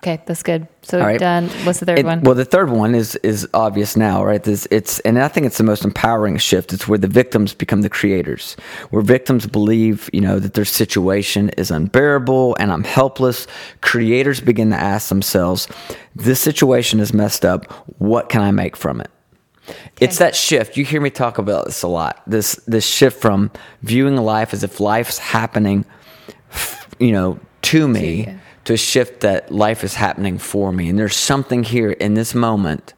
Okay, 0.00 0.22
that's 0.26 0.44
good. 0.44 0.68
So 0.82 0.98
we've 0.98 1.06
right. 1.06 1.18
done. 1.18 1.48
What's 1.64 1.80
the 1.80 1.86
third 1.86 1.98
It- 1.98 2.06
one? 2.06 2.20
Well, 2.20 2.36
the 2.36 2.44
third 2.44 2.70
one 2.70 2.94
is 2.94 3.16
is 3.16 3.48
obvious 3.52 3.96
now, 3.96 4.24
right? 4.24 4.42
This 4.42 4.68
it's 4.70 5.00
and 5.00 5.18
I 5.18 5.26
think 5.26 5.44
it's 5.44 5.58
the 5.58 5.64
most 5.64 5.84
empowering 5.84 6.36
shift. 6.38 6.72
It's 6.72 6.86
where 6.86 6.98
the 6.98 7.08
victims 7.08 7.52
become 7.52 7.82
the 7.82 7.88
creators, 7.88 8.56
where 8.90 9.02
victims 9.02 9.46
believe, 9.46 10.08
you 10.12 10.20
know, 10.20 10.38
that 10.38 10.54
their 10.54 10.64
situation 10.64 11.48
is 11.58 11.72
unbearable 11.72 12.56
and 12.60 12.70
I'm 12.70 12.84
helpless. 12.84 13.48
Creators 13.80 14.40
begin 14.40 14.70
to 14.70 14.76
ask 14.76 15.08
themselves, 15.08 15.66
"This 16.14 16.38
situation 16.38 17.00
is 17.00 17.12
messed 17.12 17.44
up. 17.44 17.64
What 17.98 18.28
can 18.28 18.40
I 18.40 18.52
make 18.52 18.76
from 18.76 19.00
it?" 19.00 19.10
It's 20.00 20.18
that 20.18 20.36
shift. 20.36 20.76
You 20.76 20.84
hear 20.84 21.00
me 21.00 21.10
talk 21.10 21.38
about 21.38 21.66
this 21.66 21.82
a 21.82 21.88
lot. 21.88 22.22
This 22.26 22.54
this 22.68 22.86
shift 22.86 23.20
from 23.20 23.50
viewing 23.82 24.16
life 24.16 24.54
as 24.54 24.62
if 24.62 24.78
life's 24.78 25.18
happening, 25.18 25.84
you 27.00 27.10
know, 27.10 27.40
to 27.62 27.88
me, 27.88 28.14
you. 28.28 28.34
To 28.68 28.74
a 28.74 28.76
shift 28.76 29.20
that 29.20 29.50
life 29.50 29.82
is 29.82 29.94
happening 29.94 30.36
for 30.36 30.72
me. 30.72 30.90
And 30.90 30.98
there's 30.98 31.16
something 31.16 31.64
here 31.64 31.90
in 31.90 32.12
this 32.12 32.34
moment, 32.34 32.92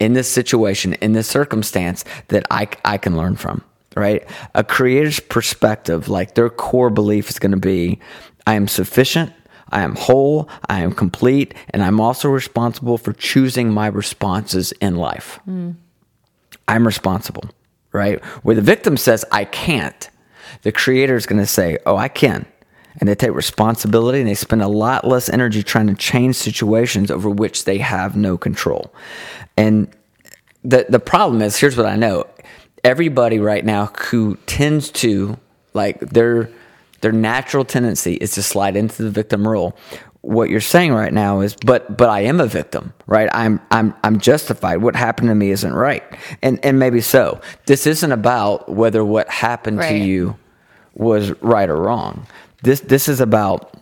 in 0.00 0.14
this 0.14 0.28
situation, 0.28 0.94
in 0.94 1.12
this 1.12 1.28
circumstance 1.28 2.04
that 2.26 2.44
I 2.50 2.66
I 2.84 2.98
can 2.98 3.16
learn 3.16 3.36
from. 3.36 3.62
Right? 3.94 4.28
A 4.56 4.64
creator's 4.64 5.20
perspective, 5.20 6.08
like 6.08 6.34
their 6.34 6.50
core 6.50 6.90
belief, 6.90 7.30
is 7.30 7.38
going 7.38 7.52
to 7.52 7.56
be, 7.56 8.00
I 8.48 8.54
am 8.54 8.66
sufficient. 8.66 9.32
I 9.70 9.82
am 9.82 9.94
whole, 9.94 10.50
I 10.68 10.80
am 10.80 10.92
complete, 10.92 11.54
and 11.70 11.82
I'm 11.82 12.00
also 12.00 12.28
responsible 12.28 12.98
for 12.98 13.12
choosing 13.12 13.70
my 13.70 13.86
responses 13.86 14.72
in 14.72 14.96
life. 14.96 15.38
Mm. 15.48 15.76
I'm 16.66 16.84
responsible, 16.84 17.44
right? 17.92 18.22
Where 18.42 18.56
the 18.56 18.60
victim 18.60 18.96
says, 18.96 19.24
I 19.30 19.44
can't, 19.44 20.10
the 20.62 20.72
creator 20.72 21.16
is 21.16 21.26
going 21.26 21.40
to 21.40 21.46
say, 21.46 21.78
Oh, 21.86 21.96
I 21.96 22.08
can. 22.08 22.44
And 22.98 23.08
they 23.08 23.14
take 23.14 23.32
responsibility 23.32 24.20
and 24.20 24.28
they 24.28 24.34
spend 24.34 24.62
a 24.62 24.68
lot 24.68 25.06
less 25.06 25.28
energy 25.28 25.62
trying 25.62 25.86
to 25.88 25.94
change 25.94 26.36
situations 26.36 27.10
over 27.10 27.30
which 27.30 27.64
they 27.64 27.78
have 27.78 28.16
no 28.16 28.36
control. 28.36 28.92
And 29.56 29.88
the, 30.62 30.86
the 30.88 31.00
problem 31.00 31.42
is 31.42 31.56
here's 31.56 31.76
what 31.76 31.86
I 31.86 31.96
know 31.96 32.26
everybody 32.84 33.38
right 33.38 33.64
now 33.64 33.86
who 33.86 34.36
tends 34.46 34.90
to, 34.90 35.38
like, 35.72 36.00
their, 36.00 36.50
their 37.00 37.12
natural 37.12 37.64
tendency 37.64 38.14
is 38.14 38.32
to 38.32 38.42
slide 38.42 38.76
into 38.76 39.04
the 39.04 39.10
victim 39.10 39.46
role 39.46 39.76
what 40.22 40.50
you're 40.50 40.60
saying 40.60 40.92
right 40.92 41.12
now 41.12 41.40
is 41.40 41.54
but 41.66 41.96
but 41.96 42.08
I 42.08 42.20
am 42.20 42.40
a 42.40 42.46
victim, 42.46 42.94
right? 43.06 43.28
I'm 43.32 43.60
I'm 43.70 43.92
I'm 44.02 44.18
justified. 44.20 44.76
What 44.76 44.96
happened 44.96 45.28
to 45.28 45.34
me 45.34 45.50
isn't 45.50 45.72
right. 45.72 46.02
And 46.42 46.64
and 46.64 46.78
maybe 46.78 47.00
so. 47.00 47.40
This 47.66 47.86
isn't 47.86 48.12
about 48.12 48.68
whether 48.68 49.04
what 49.04 49.28
happened 49.28 49.80
to 49.80 49.96
you 49.96 50.36
was 50.94 51.32
right 51.42 51.68
or 51.68 51.76
wrong. 51.76 52.26
This 52.62 52.80
this 52.80 53.08
is 53.08 53.20
about 53.20 53.74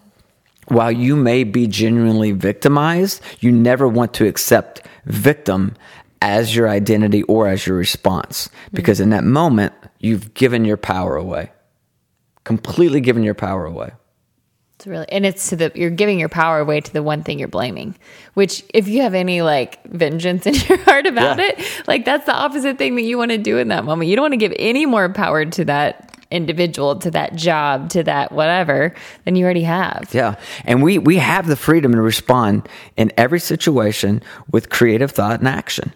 while 0.69 0.93
you 0.93 1.17
may 1.17 1.45
be 1.45 1.67
genuinely 1.67 2.33
victimized, 2.33 3.21
you 3.41 3.51
never 3.51 3.89
want 3.89 4.15
to 4.15 4.27
accept 4.27 4.83
victim 5.05 5.75
as 6.23 6.55
your 6.55 6.69
identity 6.69 7.23
or 7.25 7.49
as 7.49 7.67
your 7.67 7.77
response 7.77 8.49
because 8.73 9.01
in 9.01 9.11
that 9.11 9.25
moment 9.25 9.73
you've 9.99 10.33
given 10.35 10.65
your 10.65 10.77
power 10.77 11.17
away. 11.17 11.51
Completely 12.45 13.01
given 13.01 13.23
your 13.23 13.35
power 13.35 13.65
away. 13.67 13.91
It's 14.77 14.87
really, 14.87 15.07
and 15.13 15.27
it's 15.27 15.51
to 15.51 15.57
the 15.57 15.73
you're 15.75 15.91
giving 15.91 16.19
your 16.19 16.31
power 16.31 16.59
away 16.59 16.81
to 16.81 16.93
the 16.93 17.03
one 17.03 17.23
thing 17.23 17.39
you're 17.39 17.49
blaming. 17.49 17.97
Which, 18.33 18.65
if 18.73 18.89
you 18.89 19.03
have 19.03 19.13
any 19.13 19.43
like 19.43 19.83
vengeance 19.85 20.47
in 20.47 20.55
your 20.55 20.79
heart 20.79 21.07
about 21.07 21.39
Yeah. 21.39 21.49
it, 21.49 21.83
like 21.87 22.07
that's 22.07 22.25
the 22.25 22.35
opposite 22.35 22.79
thing 22.79 22.95
that 22.97 23.03
you 23.03 23.19
want 23.19 23.31
to 23.31 23.39
do 23.39 23.59
in 23.59 23.69
that 23.69 23.85
moment. 23.85 24.09
You 24.09 24.17
don't 24.17 24.23
want 24.23 24.33
to 24.33 24.39
give 24.39 24.55
any 24.59 24.87
more 24.87 25.09
power 25.13 25.45
to 25.45 25.65
that 25.67 26.10
individual 26.31 26.97
to 26.97 27.11
that 27.11 27.35
job 27.35 27.89
to 27.91 28.03
that 28.03 28.33
whatever 28.33 28.95
then 29.25 29.37
you 29.37 29.45
already 29.45 29.63
have 29.63 29.81
Yeah. 30.13 30.37
And 30.65 30.83
we, 30.83 30.99
we 30.99 31.17
have 31.17 31.47
the 31.47 31.57
freedom 31.57 31.93
to 31.93 32.01
respond 32.01 32.69
in 32.97 33.13
every 33.17 33.41
situation 33.41 34.23
with 34.51 34.71
creative 34.71 35.11
thought 35.13 35.41
and 35.41 35.49
action, 35.49 35.93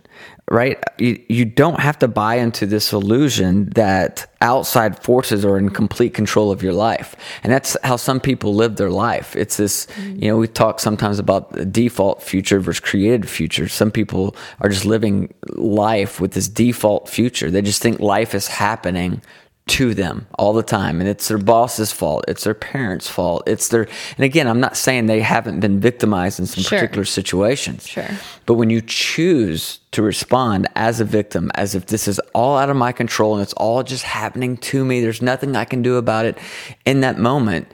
right? 0.51 0.83
You, 0.99 1.23
you 1.29 1.45
don't 1.45 1.81
have 1.81 1.99
to 2.01 2.09
buy 2.09 2.37
into 2.37 2.67
this 2.67 2.93
illusion 2.93 3.71
that 3.75 4.31
outside 4.41 5.03
forces 5.03 5.45
are 5.45 5.57
in 5.59 5.71
complete 5.71 6.15
control 6.15 6.51
of 6.51 6.63
your 6.63 6.73
life. 6.73 7.17
And 7.43 7.53
that's 7.53 7.77
how 7.83 7.97
some 7.97 8.21
people 8.21 8.55
live 8.55 8.77
their 8.77 8.91
life. 8.91 9.35
It's 9.37 9.57
this, 9.57 9.87
mm. 9.87 10.23
you 10.23 10.29
know, 10.29 10.37
we 10.37 10.49
talk 10.49 10.81
sometimes 10.81 11.19
about 11.19 11.53
the 11.53 11.65
default 11.65 12.23
future 12.23 12.61
versus 12.61 12.81
created 12.81 13.29
future. 13.29 13.69
Some 13.69 13.91
people 13.91 14.37
are 14.61 14.69
just 14.69 14.85
living 14.85 15.33
life 15.55 16.21
with 16.21 16.33
this 16.33 16.49
default 16.49 17.09
future. 17.09 17.51
They 17.51 17.63
just 17.63 17.83
think 17.83 18.01
life 18.01 18.35
is 18.35 18.49
happening 18.49 19.23
to 19.67 19.95
them 19.95 20.27
all 20.39 20.53
the 20.53 20.63
time 20.63 21.01
and 21.01 21.09
it's 21.09 21.29
their 21.29 21.39
boss's 21.39 21.91
fault 21.91 22.23
it's 22.29 22.45
their 22.45 22.53
parents 22.53 23.09
fault 23.09 23.43
it's 23.47 23.69
their 23.69 23.89
and 24.19 24.25
again 24.25 24.47
i'm 24.47 24.61
not 24.61 24.77
saying 24.77 25.07
they 25.07 25.21
haven't 25.21 25.59
been 25.61 25.81
victimized 25.81 26.39
in 26.39 26.45
some 26.45 26.63
Sure. 26.63 26.79
particular 26.79 27.05
situations 27.07 27.87
Sure. 27.87 28.07
but 28.45 28.55
when 28.55 28.69
you 28.69 28.83
choose 28.83 29.81
to 29.93 30.03
respond 30.03 30.69
as 30.77 31.01
a 31.01 31.05
victim 31.05 31.51
as 31.55 31.75
if 31.75 31.87
this 31.87 32.07
is 32.07 32.19
all 32.35 32.59
out 32.59 32.69
of 32.69 32.77
my 32.77 32.93
control 32.93 33.33
and 33.35 33.43
it's 33.43 33.55
all 33.55 33.83
just 33.83 34.05
happening 34.05 34.59
to 34.59 34.85
me 34.85 35.01
there's 35.01 35.23
nothing 35.23 35.57
i 35.57 35.65
can 35.65 35.81
do 35.81 35.97
about 35.97 36.27
it 36.27 36.37
in 36.85 37.01
that 37.01 37.19
moment 37.19 37.67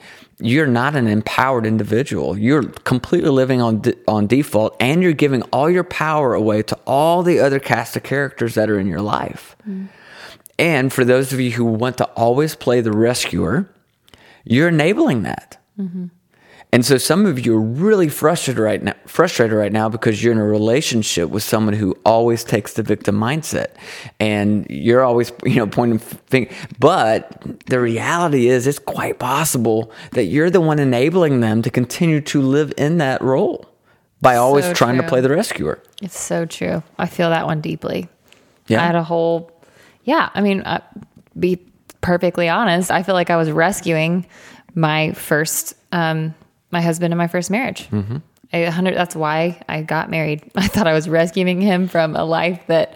you're 0.42 0.66
not 0.66 0.96
an 0.96 1.06
empowered 1.06 1.66
individual. 1.66 2.34
You're 2.38 2.62
completely 2.62 3.28
living 3.28 3.60
on 3.60 3.82
de- 3.82 3.94
on 4.08 4.26
default, 4.26 4.74
and 4.80 5.02
you're 5.02 5.12
giving 5.12 5.42
all 5.52 5.68
your 5.68 5.84
power 5.84 6.32
away 6.32 6.62
to 6.62 6.78
all 6.86 7.22
the 7.22 7.40
other 7.40 7.58
cast 7.58 7.94
of 7.94 8.04
characters 8.04 8.54
that 8.54 8.70
are 8.70 8.78
in 8.80 8.86
your 8.86 9.02
life. 9.02 9.54
Mm. 9.68 9.88
And 10.60 10.92
for 10.92 11.04
those 11.04 11.32
of 11.32 11.40
you 11.40 11.52
who 11.52 11.64
want 11.64 11.96
to 11.98 12.04
always 12.10 12.54
play 12.54 12.82
the 12.82 12.92
rescuer, 12.92 13.68
you're 14.44 14.68
enabling 14.68 15.22
that. 15.22 15.56
Mm-hmm. 15.78 16.06
And 16.72 16.86
so 16.86 16.98
some 16.98 17.26
of 17.26 17.44
you 17.44 17.56
are 17.56 17.60
really 17.60 18.08
frustrated 18.08 18.62
right 18.62 18.80
now, 18.80 18.94
frustrated 19.06 19.56
right 19.56 19.72
now 19.72 19.88
because 19.88 20.22
you're 20.22 20.32
in 20.32 20.38
a 20.38 20.44
relationship 20.44 21.28
with 21.28 21.42
someone 21.42 21.74
who 21.74 21.96
always 22.04 22.44
takes 22.44 22.74
the 22.74 22.84
victim 22.84 23.16
mindset, 23.16 23.68
and 24.20 24.66
you're 24.70 25.02
always 25.02 25.32
you 25.44 25.56
know 25.56 25.66
pointing 25.66 25.98
finger. 25.98 26.54
But 26.78 27.42
the 27.66 27.80
reality 27.80 28.48
is, 28.48 28.68
it's 28.68 28.78
quite 28.78 29.18
possible 29.18 29.90
that 30.12 30.24
you're 30.24 30.50
the 30.50 30.60
one 30.60 30.78
enabling 30.78 31.40
them 31.40 31.62
to 31.62 31.70
continue 31.70 32.20
to 32.20 32.40
live 32.40 32.72
in 32.76 32.98
that 32.98 33.20
role 33.20 33.66
by 34.20 34.36
always 34.36 34.66
So 34.66 34.74
trying 34.74 34.96
to 34.98 35.08
play 35.08 35.20
the 35.20 35.30
rescuer. 35.30 35.82
It's 36.00 36.20
so 36.20 36.46
true. 36.46 36.84
I 36.98 37.06
feel 37.06 37.30
that 37.30 37.46
one 37.46 37.60
deeply. 37.60 38.08
Yeah. 38.68 38.80
I 38.80 38.86
had 38.86 38.94
a 38.94 39.02
whole, 39.02 39.49
yeah. 40.04 40.30
I 40.34 40.40
mean, 40.40 40.62
uh, 40.62 40.80
be 41.38 41.56
perfectly 42.00 42.48
honest, 42.48 42.90
I 42.90 43.02
feel 43.02 43.14
like 43.14 43.30
I 43.30 43.36
was 43.36 43.50
rescuing 43.50 44.26
my 44.74 45.12
first, 45.12 45.74
um, 45.92 46.34
my 46.70 46.80
husband 46.80 47.12
in 47.12 47.18
my 47.18 47.26
first 47.26 47.50
marriage. 47.50 47.88
Mm-hmm. 47.90 48.18
A 48.52 48.70
hundred. 48.70 48.96
That's 48.96 49.14
why 49.14 49.62
I 49.68 49.82
got 49.82 50.10
married. 50.10 50.42
I 50.56 50.66
thought 50.66 50.88
I 50.88 50.92
was 50.92 51.08
rescuing 51.08 51.60
him 51.60 51.86
from 51.86 52.16
a 52.16 52.24
life 52.24 52.60
that 52.66 52.94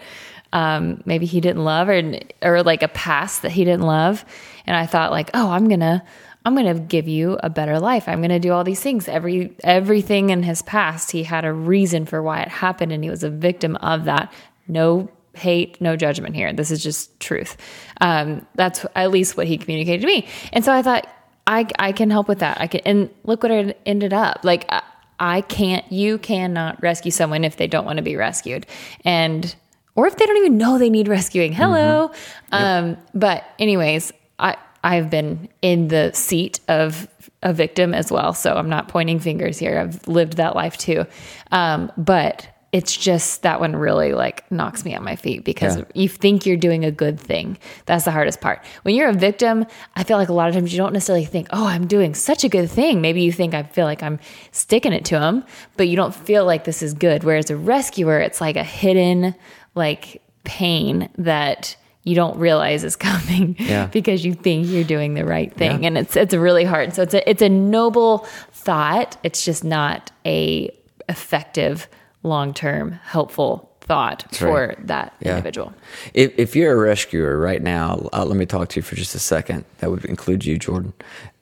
um, 0.51 1.01
maybe 1.05 1.25
he 1.25 1.39
didn't 1.39 1.63
love, 1.63 1.87
or 1.87 2.19
or 2.41 2.63
like 2.63 2.83
a 2.83 2.89
past 2.89 3.41
that 3.43 3.51
he 3.51 3.63
didn't 3.63 3.85
love. 3.85 4.25
And 4.65 4.75
I 4.75 4.85
thought 4.85 5.11
like, 5.11 5.29
oh, 5.33 5.51
I'm 5.51 5.69
gonna. 5.69 6.03
I'm 6.47 6.53
going 6.53 6.71
to 6.71 6.79
give 6.79 7.07
you 7.07 7.39
a 7.41 7.49
better 7.49 7.79
life. 7.79 8.07
I'm 8.07 8.19
going 8.19 8.29
to 8.29 8.37
do 8.37 8.51
all 8.51 8.63
these 8.63 8.79
things. 8.79 9.07
Every 9.07 9.55
everything 9.63 10.29
in 10.29 10.43
his 10.43 10.61
past, 10.61 11.09
he 11.09 11.23
had 11.23 11.43
a 11.43 11.51
reason 11.51 12.05
for 12.05 12.21
why 12.21 12.41
it 12.41 12.49
happened 12.49 12.91
and 12.91 13.03
he 13.03 13.09
was 13.09 13.23
a 13.23 13.31
victim 13.31 13.75
of 13.77 14.05
that. 14.05 14.31
No 14.67 15.09
hate, 15.37 15.79
no 15.81 15.95
judgment 15.95 16.35
here. 16.35 16.53
This 16.53 16.71
is 16.71 16.83
just 16.83 17.19
truth. 17.19 17.57
Um, 18.01 18.45
that's 18.55 18.85
at 18.95 19.11
least 19.11 19.37
what 19.37 19.47
he 19.47 19.57
communicated 19.57 20.01
to 20.01 20.07
me. 20.07 20.27
And 20.53 20.63
so 20.63 20.73
I 20.73 20.81
thought 20.81 21.07
I 21.47 21.67
I 21.79 21.91
can 21.91 22.09
help 22.09 22.27
with 22.27 22.39
that. 22.39 22.59
I 22.59 22.67
can 22.67 22.81
and 22.85 23.09
look 23.23 23.43
what 23.43 23.51
it 23.51 23.79
ended 23.85 24.13
up. 24.13 24.43
Like 24.43 24.65
I, 24.69 24.81
I 25.19 25.41
can't 25.41 25.89
you 25.91 26.17
cannot 26.17 26.81
rescue 26.81 27.11
someone 27.11 27.43
if 27.43 27.57
they 27.57 27.67
don't 27.67 27.85
want 27.85 27.97
to 27.97 28.03
be 28.03 28.15
rescued. 28.15 28.65
And 29.03 29.55
or 29.95 30.07
if 30.07 30.17
they 30.17 30.25
don't 30.25 30.37
even 30.37 30.57
know 30.57 30.77
they 30.77 30.89
need 30.89 31.07
rescuing. 31.07 31.53
Hello. 31.53 32.11
Um, 32.51 32.97
but 33.13 33.43
anyways, 33.59 34.11
I 34.39 34.57
I've 34.83 35.09
been 35.09 35.49
in 35.61 35.87
the 35.87 36.11
seat 36.13 36.59
of 36.67 37.07
a 37.41 37.53
victim 37.53 37.93
as 37.93 38.11
well. 38.11 38.33
So 38.33 38.55
I'm 38.55 38.69
not 38.69 38.87
pointing 38.87 39.19
fingers 39.19 39.57
here. 39.57 39.79
I've 39.79 40.07
lived 40.07 40.37
that 40.37 40.55
life 40.55 40.77
too. 40.77 41.05
Um, 41.51 41.91
but 41.95 42.47
it's 42.77 42.95
just 42.97 43.41
that 43.43 43.61
one 43.61 43.73
really 43.73 44.11
like 44.11 44.43
knocks 44.51 44.83
me 44.83 44.93
on 44.95 45.01
my 45.03 45.15
feet 45.15 45.45
because 45.45 45.77
Yeah. 45.77 45.83
you 45.93 46.09
think 46.09 46.45
you're 46.45 46.57
doing 46.57 46.83
a 46.83 46.91
good 46.91 47.17
thing. 47.17 47.57
That's 47.85 48.03
the 48.03 48.11
hardest 48.11 48.41
part. 48.41 48.59
When 48.83 48.93
you're 48.95 49.07
a 49.07 49.13
victim, 49.13 49.65
I 49.95 50.03
feel 50.03 50.17
like 50.17 50.27
a 50.27 50.33
lot 50.33 50.49
of 50.49 50.55
times 50.55 50.73
you 50.73 50.77
don't 50.77 50.91
necessarily 50.91 51.23
think, 51.23 51.47
oh, 51.51 51.65
I'm 51.67 51.87
doing 51.87 52.13
such 52.13 52.43
a 52.43 52.49
good 52.49 52.69
thing. 52.69 52.99
Maybe 52.99 53.21
you 53.21 53.31
think 53.31 53.53
I 53.53 53.63
feel 53.63 53.85
like 53.85 54.03
I'm 54.03 54.19
sticking 54.51 54.91
it 54.91 55.05
to 55.05 55.15
them, 55.19 55.45
but 55.77 55.87
you 55.87 55.95
don't 55.95 56.13
feel 56.13 56.43
like 56.45 56.65
this 56.65 56.81
is 56.83 56.93
good. 56.93 57.23
Whereas 57.23 57.49
a 57.49 57.55
rescuer, 57.55 58.19
it's 58.19 58.41
like 58.41 58.57
a 58.57 58.63
hidden 58.63 59.35
like 59.73 60.21
pain 60.43 61.07
that 61.17 61.77
you 62.03 62.13
don't 62.13 62.37
realize 62.37 62.83
is 62.83 62.95
coming 63.09 63.55
Yeah. 63.57 63.85
because 63.87 64.25
you 64.25 64.33
think 64.33 64.67
you're 64.67 64.83
doing 64.83 65.13
the 65.13 65.23
right 65.23 65.51
thing 65.55 65.81
Yeah. 65.83 65.87
and 65.87 65.97
it's 65.97 66.15
it's 66.17 66.33
really 66.35 66.65
hard 66.65 66.93
so 66.93 67.01
it's 67.03 67.13
a 67.15 67.27
it's 67.29 67.41
a 67.41 67.49
noble 67.49 68.27
thought 68.51 69.17
it's 69.23 69.43
just 69.45 69.63
not 69.63 70.11
a 70.25 70.69
effective 71.09 71.87
long-term 72.25 72.91
helpful 73.03 73.71
thought 73.81 74.25
for 74.35 74.67
right. 74.69 74.87
that 74.87 75.13
Yeah. 75.19 75.31
individual 75.31 75.73
If, 76.13 76.33
if 76.39 76.55
you're 76.55 76.73
a 76.73 76.75
rescuer 76.75 77.37
right 77.37 77.61
now, 77.61 78.09
uh, 78.11 78.25
let 78.25 78.35
me 78.35 78.45
talk 78.47 78.69
to 78.69 78.79
you 78.79 78.81
for 78.81 78.95
just 78.95 79.13
a 79.13 79.19
second. 79.19 79.63
That 79.77 79.91
would 79.91 80.03
include 80.05 80.43
you, 80.43 80.57
Jordan. 80.57 80.93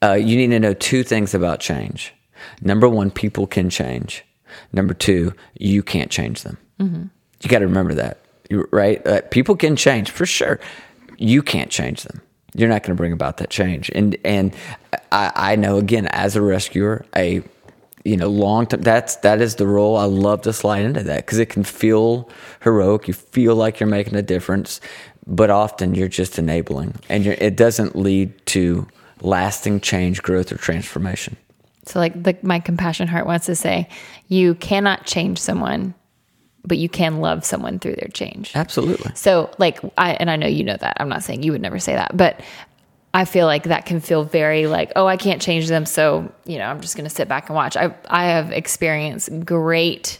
Uh, 0.02 0.13
you 0.13 0.36
need 0.36 0.48
to 0.48 0.60
know 0.60 0.74
two 0.74 1.04
things 1.04 1.34
about 1.34 1.62
change. 1.62 2.13
Number 2.62 2.89
one, 2.89 3.12
people 3.12 3.48
can 3.48 3.69
change. 3.69 4.26
Number 4.74 4.93
two, 4.93 5.34
you 5.58 5.82
can't 5.82 6.12
change 6.12 6.43
them. 6.43 6.58
You 6.80 7.50
got 7.50 7.60
to 7.60 7.65
remember 7.67 7.93
that, 7.93 8.19
right? 8.72 9.06
Uh, 9.08 9.22
people 9.32 9.56
can 9.56 9.78
change 9.78 10.12
for 10.12 10.26
sure. 10.26 10.60
You 11.17 11.41
can't 11.41 11.69
change 11.72 12.04
them. 12.04 12.22
You're 12.54 12.67
not 12.67 12.84
going 12.84 12.96
to 12.96 12.98
bring 12.98 13.13
about 13.13 13.38
that 13.38 13.50
change. 13.50 13.89
And 13.96 14.17
and 14.26 14.54
I, 15.13 15.32
I 15.34 15.56
know 15.56 15.78
again 15.78 16.08
as 16.08 16.36
a 16.36 16.41
rescuer, 16.41 17.06
a 17.15 17.41
you 18.06 18.18
know 18.18 18.28
long 18.28 18.66
term 18.66 18.82
that's 18.82 19.18
that 19.18 19.42
is 19.42 19.56
the 19.56 19.68
role 19.68 19.98
i 19.98 20.04
love 20.04 20.42
to 20.42 20.54
slide 20.54 20.84
into 20.84 21.04
that 21.04 21.26
because 21.26 21.39
it 21.39 21.48
can 21.48 21.63
feel 21.63 22.30
heroic 22.62 23.08
you 23.08 23.13
feel 23.13 23.56
like 23.56 23.80
you're 23.80 23.88
making 23.88 24.16
a 24.16 24.22
difference 24.22 24.82
but 25.26 25.50
often 25.50 25.96
you're 25.96 26.10
just 26.10 26.38
enabling 26.38 26.94
and 27.10 27.24
you're, 27.24 27.36
it 27.36 27.56
doesn't 27.56 27.96
lead 27.96 28.34
to 28.46 28.86
lasting 29.22 29.80
change 29.80 30.22
growth 30.22 30.52
or 30.52 30.58
transformation 30.58 31.38
so 31.86 32.00
like 32.00 32.22
the, 32.22 32.38
my 32.42 32.60
compassion 32.60 33.08
heart 33.08 33.26
wants 33.26 33.46
to 33.46 33.56
say 33.56 33.88
you 34.28 34.56
cannot 34.56 35.06
change 35.06 35.38
someone 35.38 35.94
but 36.66 36.78
you 36.78 36.88
can 36.88 37.20
love 37.20 37.44
someone 37.44 37.80
through 37.80 37.96
their 37.96 38.10
change 38.13 38.52
absolutely 38.56 39.12
So, 39.16 39.52
like, 39.58 39.80
I 39.98 40.13
and 40.13 40.30
I 40.30 40.36
know 40.36 40.48
you 40.48 40.63
know 40.63 40.78
that. 40.78 40.98
I'm 41.00 41.10
not 41.10 41.24
saying 41.24 41.44
you 41.44 41.52
would 41.52 41.62
never 41.62 41.80
say 41.80 41.94
that, 41.94 42.16
but 42.16 42.39
I 43.13 43.26
feel 43.26 43.45
like 43.45 43.63
that 43.65 43.86
can 43.86 43.99
feel 43.99 44.23
very 44.23 44.65
like, 44.65 44.91
oh, 44.95 45.06
I 45.06 45.17
can't 45.17 45.41
change 45.41 45.67
them, 45.67 45.86
so 45.86 46.32
you 46.45 46.58
know, 46.58 46.65
I'm 46.65 46.82
just 46.82 46.95
going 46.95 47.08
to 47.08 47.13
sit 47.13 47.28
back 47.28 47.49
and 47.49 47.56
watch. 47.56 47.78
I 47.78 47.95
I 48.08 48.26
have 48.26 48.52
experienced 48.52 49.30
great 49.45 50.19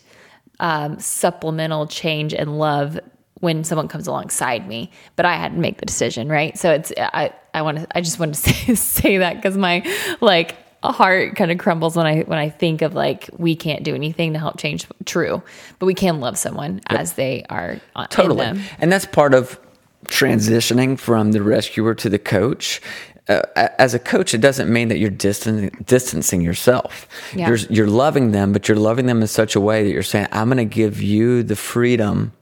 um, 0.60 1.00
supplemental 1.00 1.88
change 1.88 2.34
and 2.34 2.58
love 2.60 3.00
when 3.40 3.66
someone 3.66 3.90
comes 3.90 4.08
alongside 4.08 4.68
me, 4.68 4.90
but 5.18 5.26
I 5.26 5.36
had 5.36 5.52
to 5.52 5.58
make 5.58 5.78
the 5.80 5.86
decision, 5.86 6.30
right? 6.30 6.58
So 6.58 6.72
it's 6.72 6.94
I 6.98 7.34
I 7.54 7.62
want 7.62 7.80
to 7.80 7.88
I 7.98 8.02
just 8.02 8.20
want 8.20 8.36
to 8.36 8.40
say 8.54 8.76
say 8.76 9.18
that 9.18 9.36
because 9.36 9.58
my 9.58 9.86
like 10.22 10.56
heart 10.84 11.36
kind 11.36 11.52
of 11.52 11.58
crumbles 11.58 11.96
when 11.96 12.06
I 12.06 12.22
when 12.22 12.40
I 12.40 12.50
think 12.50 12.82
of 12.82 12.94
like 12.94 13.30
we 13.38 13.56
can't 13.56 13.84
do 13.84 13.96
anything 13.96 14.34
to 14.34 14.40
help 14.40 14.58
change. 14.58 14.88
True, 15.06 15.42
but 15.80 15.86
we 15.88 15.94
can 15.94 16.20
love 16.20 16.38
someone 16.38 16.82
as 16.88 17.14
they 17.14 17.44
are 17.50 17.80
totally 18.10 18.46
and 18.80 18.92
that's 18.92 19.06
part 19.06 19.34
of 19.34 19.60
transitioning 20.06 20.98
from 21.00 21.32
the 21.32 21.42
rescuer 21.42 21.94
to 21.96 22.10
the 22.10 22.20
coach 22.20 22.82
uh, 23.30 23.42
as 23.56 23.94
a 23.94 24.00
coach 24.00 24.34
it 24.34 24.42
doesn't 24.42 24.72
mean 24.72 24.90
that 24.90 24.98
you're 24.98 25.10
distan- 25.12 25.86
distancing 25.86 26.42
yourself 26.42 27.08
Yeah. 27.34 27.48
you're, 27.48 27.58
you're 27.70 27.88
loving 27.88 28.32
them 28.32 28.52
but 28.52 28.68
you're 28.68 28.78
loving 28.78 29.06
them 29.06 29.22
in 29.22 29.28
such 29.28 29.56
a 29.56 29.62
way 29.62 29.84
that 29.84 29.92
you're 29.92 30.04
saying 30.04 30.28
i'm 30.32 30.48
going 30.50 30.58
to 30.58 30.66
give 30.76 31.02
you 31.02 31.42
the 31.44 31.56
freedom 31.56 32.34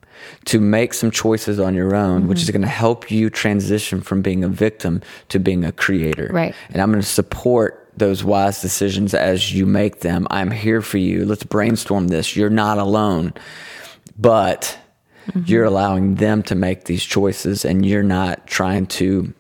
to 0.46 0.60
make 0.60 0.94
some 0.94 1.12
choices 1.12 1.60
on 1.60 1.76
your 1.76 1.94
own 1.96 2.28
which 2.28 2.40
is 2.42 2.46
Mm-hmm. 2.48 2.54
going 2.54 2.62
to 2.64 2.68
help 2.68 3.12
you 3.12 3.30
transition 3.30 4.02
from 4.02 4.22
being 4.24 4.44
a 4.44 4.48
victim 4.48 5.02
to 5.30 5.40
being 5.40 5.64
a 5.66 5.72
creator 5.72 6.30
Right. 6.32 6.56
and 6.72 6.82
i'm 6.82 6.92
going 6.92 7.02
to 7.04 7.08
support 7.08 7.78
those 7.98 8.24
wise 8.24 8.62
decisions 8.62 9.14
as 9.14 9.54
you 9.54 9.66
make 9.68 10.00
them 10.00 10.26
i'm 10.32 10.50
here 10.50 10.82
for 10.82 10.98
you 10.98 11.26
let's 11.26 11.44
brainstorm 11.44 12.08
this 12.08 12.36
you're 12.36 12.50
not 12.50 12.78
alone 12.80 13.34
but 14.18 14.78
Mm-hmm. 15.32 15.44
you're 15.52 15.64
allowing 15.66 16.16
them 16.16 16.44
to 16.44 16.56
make 16.56 16.86
these 16.86 17.04
choices 17.04 17.64
and 17.66 17.86
you're 17.86 18.04
not 18.04 18.46
trying 18.48 18.86
to 18.88 19.34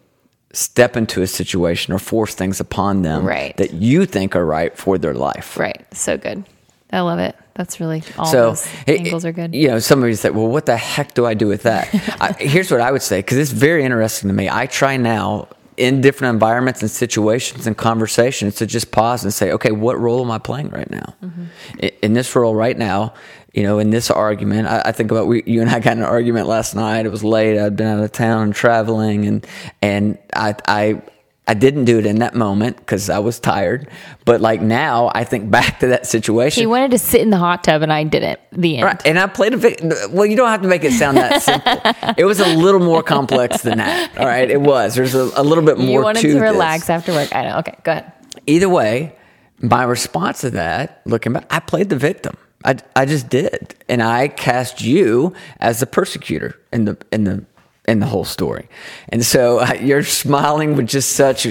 step 0.54 0.97
into 0.97 1.21
a 1.21 1.27
situation 1.27 1.93
or 1.93 1.99
force 1.99 2.34
things 2.36 2.60
upon 2.60 3.01
them 3.04 3.25
Right. 3.25 3.56
that 3.58 3.73
you 3.73 4.06
think 4.06 4.36
are 4.36 4.45
right 4.45 4.77
for 4.77 4.97
their 4.97 5.13
life. 5.13 5.58
Right. 5.58 5.86
So 5.93 6.17
good. 6.17 6.43
I 6.91 6.99
love 7.01 7.19
it. 7.19 7.36
That's 7.54 7.80
really 7.80 8.04
all 8.17 8.25
So 8.25 8.49
those 8.51 8.67
it- 8.88 8.99
angles 9.01 9.23
are 9.25 9.32
good. 9.32 9.54
You 9.56 9.67
know, 9.69 9.80
some 9.80 10.01
of 10.04 10.10
you 10.10 10.15
say, 10.15 10.30
"Well, 10.30 10.47
what 10.47 10.65
the 10.65 10.75
heck 10.77 11.13
do 11.13 11.25
I 11.25 11.34
do 11.34 11.47
with 11.47 11.63
that?" 11.63 11.88
I, 12.21 12.34
here's 12.39 12.69
what 12.71 12.82
I 12.82 12.91
would 12.91 13.01
say 13.01 13.19
because 13.19 13.38
it's 13.38 13.51
very 13.51 13.84
interesting 13.84 14.27
to 14.30 14.34
me. 14.34 14.49
I 14.49 14.65
try 14.65 14.97
now 14.97 15.47
in 15.82 16.00
different 16.00 16.36
environments 16.36 16.84
and 16.84 16.91
situations 16.91 17.65
and 17.65 17.76
conversations 17.76 18.54
to 18.54 18.67
just 18.67 18.91
pause 18.91 19.24
and 19.24 19.34
say, 19.34 19.52
okay, 19.52 19.72
what 19.72 20.00
role 20.00 20.24
am 20.24 20.30
I 20.30 20.38
playing 20.38 20.70
right 20.70 20.89
now? 20.91 21.15
Mm-hmm. 21.24 21.46
In, 21.80 21.91
in 22.04 22.13
this 22.13 22.36
role 22.36 22.54
right 22.54 22.78
now, 22.78 23.15
you 23.52 23.63
know, 23.63 23.80
in 23.80 23.89
this 23.89 24.12
argument, 24.12 24.67
I, 24.67 24.84
I 24.86 24.91
think 24.91 25.10
about 25.10 25.26
we, 25.26 25.41
you 25.48 25.60
and 25.60 25.72
I 25.72 25.80
got 25.80 25.94
in 25.94 26.04
an 26.04 26.06
argument 26.06 26.48
last 26.48 26.76
night. 26.76 27.08
It 27.08 27.10
was 27.10 27.24
late. 27.24 27.60
I'd 27.60 27.76
been 27.76 27.88
out 27.88 28.04
of 28.04 28.12
town 28.12 28.44
and 28.44 28.54
traveling, 28.54 29.26
and 29.26 29.48
and 29.82 30.20
I 30.36 30.54
I 30.67 31.02
I 31.47 31.54
didn't 31.56 31.86
do 31.86 31.97
it 31.97 32.06
in 32.06 32.19
that 32.19 32.36
moment 32.36 32.77
because 32.77 33.10
I 33.10 33.19
was 33.19 33.39
tired. 33.39 33.89
But 34.25 34.41
like 34.41 34.62
now, 34.62 35.12
I 35.13 35.23
think 35.23 35.49
back 35.49 35.80
to 35.80 35.88
that 35.88 36.06
situation. 36.06 36.62
He 36.62 36.67
wanted 36.67 36.91
to 36.91 36.99
sit 36.99 37.21
in 37.21 37.30
the 37.30 37.38
hot 37.38 37.63
tub, 37.63 37.82
and 37.82 37.91
I 37.91 38.04
didn't. 38.04 38.39
The 38.51 38.77
end. 38.77 38.86
Right. 38.86 39.01
And 39.06 39.17
I 39.17 39.27
played 39.27 39.54
a 39.54 39.58
vic- 39.58 39.82
well. 40.12 40.25
You 40.25 40.38
don't 40.38 40.49
have 40.49 40.62
to 40.62 40.67
make 40.67 40.84
it 40.84 40.93
sound 40.93 41.17
that 41.17 41.41
simple. 41.41 42.13
it 42.17 42.25
was 42.25 42.39
a 42.39 42.56
little 42.56 42.80
more 42.80 43.01
complex 43.01 43.63
than 43.63 43.80
that. 43.80 44.17
All 44.17 44.25
right, 44.25 44.49
it 44.49 44.62
was. 44.62 44.95
There's 44.95 45.15
a, 45.15 45.32
a 45.36 45.43
little 45.43 45.63
bit 45.63 45.77
more. 45.77 45.86
To 45.86 45.89
it. 45.89 45.93
You 45.93 46.01
wanted 46.01 46.21
to 46.21 46.27
to 46.27 46.34
this. 46.34 46.41
relax 46.41 46.89
after 46.89 47.12
work. 47.12 47.36
I 47.36 47.43
know. 47.43 47.58
Okay, 47.60 47.75
go 47.84 47.93
ahead. 47.93 48.12
Either 48.45 48.69
way, 48.69 49.15
my 49.60 49.84
response 49.84 50.41
to 50.41 50.51
that, 50.51 51.01
looking 51.06 51.34
back, 51.34 51.45
I 51.49 51.60
played 51.60 51.89
the 51.89 51.97
victim. 51.97 52.38
I, 52.63 52.77
I 52.95 53.06
just 53.06 53.30
did, 53.30 53.75
and 53.89 54.04
I 54.04 54.27
cast 54.27 54.82
you 54.82 55.34
as 55.60 55.80
the 55.80 55.88
persecutor 55.88 56.60
in 56.71 56.86
the 56.86 56.97
in 57.12 57.23
the 57.23 57.45
in 57.88 58.00
the 58.00 58.06
whole 58.06 58.26
story. 58.26 58.67
And 59.10 59.26
so 59.26 59.60
uh, 59.60 59.74
you're 59.82 60.04
smiling 60.04 60.76
with 60.76 60.88
just 60.88 61.13
such 61.13 61.48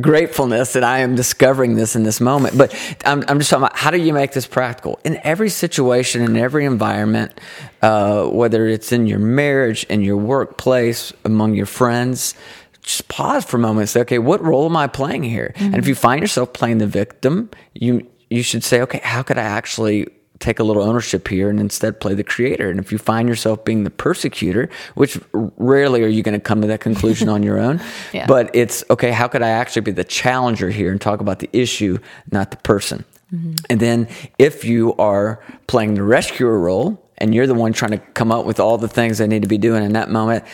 gratefulness 0.00 0.74
that 0.74 0.84
I 0.84 1.00
am 1.00 1.16
discovering 1.16 1.74
this 1.74 1.96
in 1.96 2.04
this 2.04 2.20
moment. 2.20 2.56
But 2.56 2.74
I'm, 3.04 3.24
I'm 3.28 3.38
just 3.38 3.50
talking 3.50 3.64
about 3.64 3.76
how 3.76 3.90
do 3.90 3.98
you 3.98 4.12
make 4.12 4.32
this 4.32 4.46
practical 4.46 5.00
in 5.04 5.18
every 5.24 5.50
situation, 5.50 6.22
in 6.22 6.36
every 6.36 6.64
environment, 6.64 7.40
uh, 7.82 8.26
whether 8.26 8.66
it's 8.66 8.92
in 8.92 9.06
your 9.06 9.18
marriage, 9.18 9.84
in 9.84 10.02
your 10.02 10.16
workplace, 10.16 11.12
among 11.24 11.54
your 11.54 11.66
friends. 11.66 12.34
Just 12.82 13.08
pause 13.08 13.44
for 13.44 13.56
a 13.56 13.60
moment 13.60 13.80
and 13.80 13.88
say, 13.88 14.00
okay, 14.00 14.18
what 14.18 14.42
role 14.42 14.66
am 14.66 14.76
I 14.76 14.86
playing 14.86 15.22
here? 15.22 15.52
And 15.56 15.76
if 15.76 15.86
you 15.86 15.94
find 15.94 16.20
yourself 16.20 16.52
playing 16.52 16.78
the 16.78 16.86
victim, 16.86 17.50
you 17.74 18.06
you 18.30 18.42
should 18.42 18.62
say, 18.62 18.80
okay, 18.80 19.00
how 19.02 19.22
could 19.22 19.36
I 19.38 19.42
actually 19.42 20.06
take 20.40 20.58
a 20.58 20.64
little 20.64 20.82
ownership 20.82 21.28
here 21.28 21.48
and 21.50 21.60
instead 21.60 22.00
play 22.00 22.14
the 22.14 22.24
creator. 22.24 22.70
And 22.70 22.80
if 22.80 22.90
you 22.90 22.98
find 22.98 23.28
yourself 23.28 23.64
being 23.64 23.84
the 23.84 23.90
persecutor, 23.90 24.68
which 24.94 25.18
rarely 25.32 26.02
are 26.02 26.08
you 26.08 26.22
going 26.22 26.38
to 26.38 26.40
come 26.40 26.62
to 26.62 26.66
that 26.68 26.80
conclusion 26.80 27.28
on 27.28 27.42
your 27.42 27.58
own, 27.58 27.80
Yeah. 28.12 28.26
but 28.26 28.50
it's 28.54 28.82
okay, 28.90 29.12
how 29.12 29.28
could 29.28 29.42
I 29.42 29.50
actually 29.50 29.82
be 29.82 29.92
the 29.92 30.04
challenger 30.04 30.70
here 30.70 30.90
and 30.90 31.00
talk 31.00 31.20
about 31.20 31.38
the 31.38 31.50
issue, 31.52 31.98
not 32.32 32.50
the 32.50 32.56
person? 32.56 33.04
Mm-hmm. 33.32 33.52
And 33.68 33.80
then 33.80 34.08
if 34.38 34.64
you 34.64 34.94
are 34.96 35.40
playing 35.68 35.94
the 35.94 36.02
rescuer 36.02 36.58
role 36.58 37.00
and 37.18 37.34
you're 37.34 37.46
the 37.46 37.54
one 37.54 37.72
trying 37.72 37.92
to 37.92 37.98
come 37.98 38.32
up 38.32 38.44
with 38.46 38.58
all 38.58 38.78
the 38.78 38.88
things 38.88 39.20
I 39.20 39.26
need 39.26 39.42
to 39.42 39.48
be 39.48 39.58
doing 39.58 39.84
in 39.84 39.92
that 39.92 40.10
moment, 40.10 40.44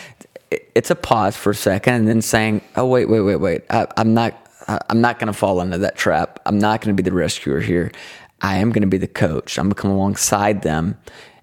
it's 0.51 0.91
a 0.91 0.95
pause 0.95 1.35
for 1.35 1.51
a 1.51 1.55
second 1.55 1.93
and 1.95 2.07
then 2.07 2.21
saying, 2.21 2.61
"Oh 2.75 2.85
wait, 2.85 3.09
wait, 3.09 3.21
wait, 3.21 3.37
wait. 3.37 3.63
I, 3.69 3.87
I'm 3.97 4.13
not. 4.13 4.43
I'm 4.89 4.99
not 4.99 5.17
going 5.17 5.27
to 5.27 5.33
fall 5.33 5.61
into 5.61 5.77
that 5.77 5.95
trap. 5.95 6.41
I'm 6.45 6.59
not 6.59 6.81
going 6.81 6.93
to 6.95 7.01
be 7.01 7.09
the 7.09 7.15
rescuer 7.15 7.61
here. 7.61 7.89
I 8.41 8.57
am 8.57 8.71
going 8.71 8.81
to 8.81 8.87
be 8.87 8.97
the 8.97 9.07
coach. 9.07 9.57
I'm 9.57 9.65
going 9.65 9.75
to 9.75 9.81
come 9.81 9.91
alongside 9.91 10.61
them 10.61 10.97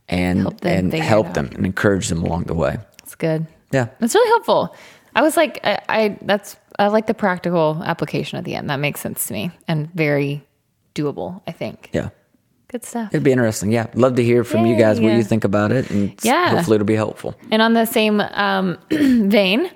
and 0.09 0.41
Help 0.41 0.61
them 0.61 0.85
and 0.85 0.95
help 0.95 1.35
them 1.35 1.51
and 1.55 1.65
encourage 1.67 2.09
them 2.09 2.23
along 2.23 2.45
the 2.45 2.55
way. 2.55 2.77
That's 2.99 3.15
good. 3.15 3.47
Yeah. 3.73 3.89
That's 3.99 4.15
really 4.15 4.29
helpful. 4.29 4.77
I 5.15 5.23
was 5.23 5.37
like, 5.37 5.61
I, 5.65 5.81
I 5.89 6.19
that's 6.23 6.57
I 6.79 6.89
like 6.89 7.07
the 7.07 7.15
practical 7.15 7.81
application 7.85 8.39
at 8.39 8.45
the 8.45 8.55
end. 8.55 8.69
That 8.71 8.81
makes 8.81 9.01
sense 9.01 9.27
to 9.29 9.33
me 9.33 9.51
and 9.69 9.93
very 9.95 10.45
doable. 10.95 11.41
I 11.47 11.53
think. 11.53 11.91
Yeah. 11.93 12.11
Good 12.69 12.85
stuff. 12.85 13.11
It'd 13.15 13.23
be 13.23 13.31
interesting. 13.33 13.71
Yeah. 13.73 13.87
Love 13.95 14.17
to 14.17 14.25
hear 14.25 14.43
from 14.45 14.67
you 14.67 14.77
guys 14.77 15.01
what 15.01 15.13
you 15.15 15.23
think 15.23 15.45
about 15.45 15.71
it 15.73 15.91
and 15.91 16.15
Yeah. 16.23 16.51
hopefully 16.51 16.75
it'll 16.77 16.85
be 16.87 16.97
helpful. 16.97 17.35
And 17.53 17.63
on 17.63 17.73
the 17.75 17.85
same 17.87 18.21
um, 18.21 18.79
vein, 18.91 19.71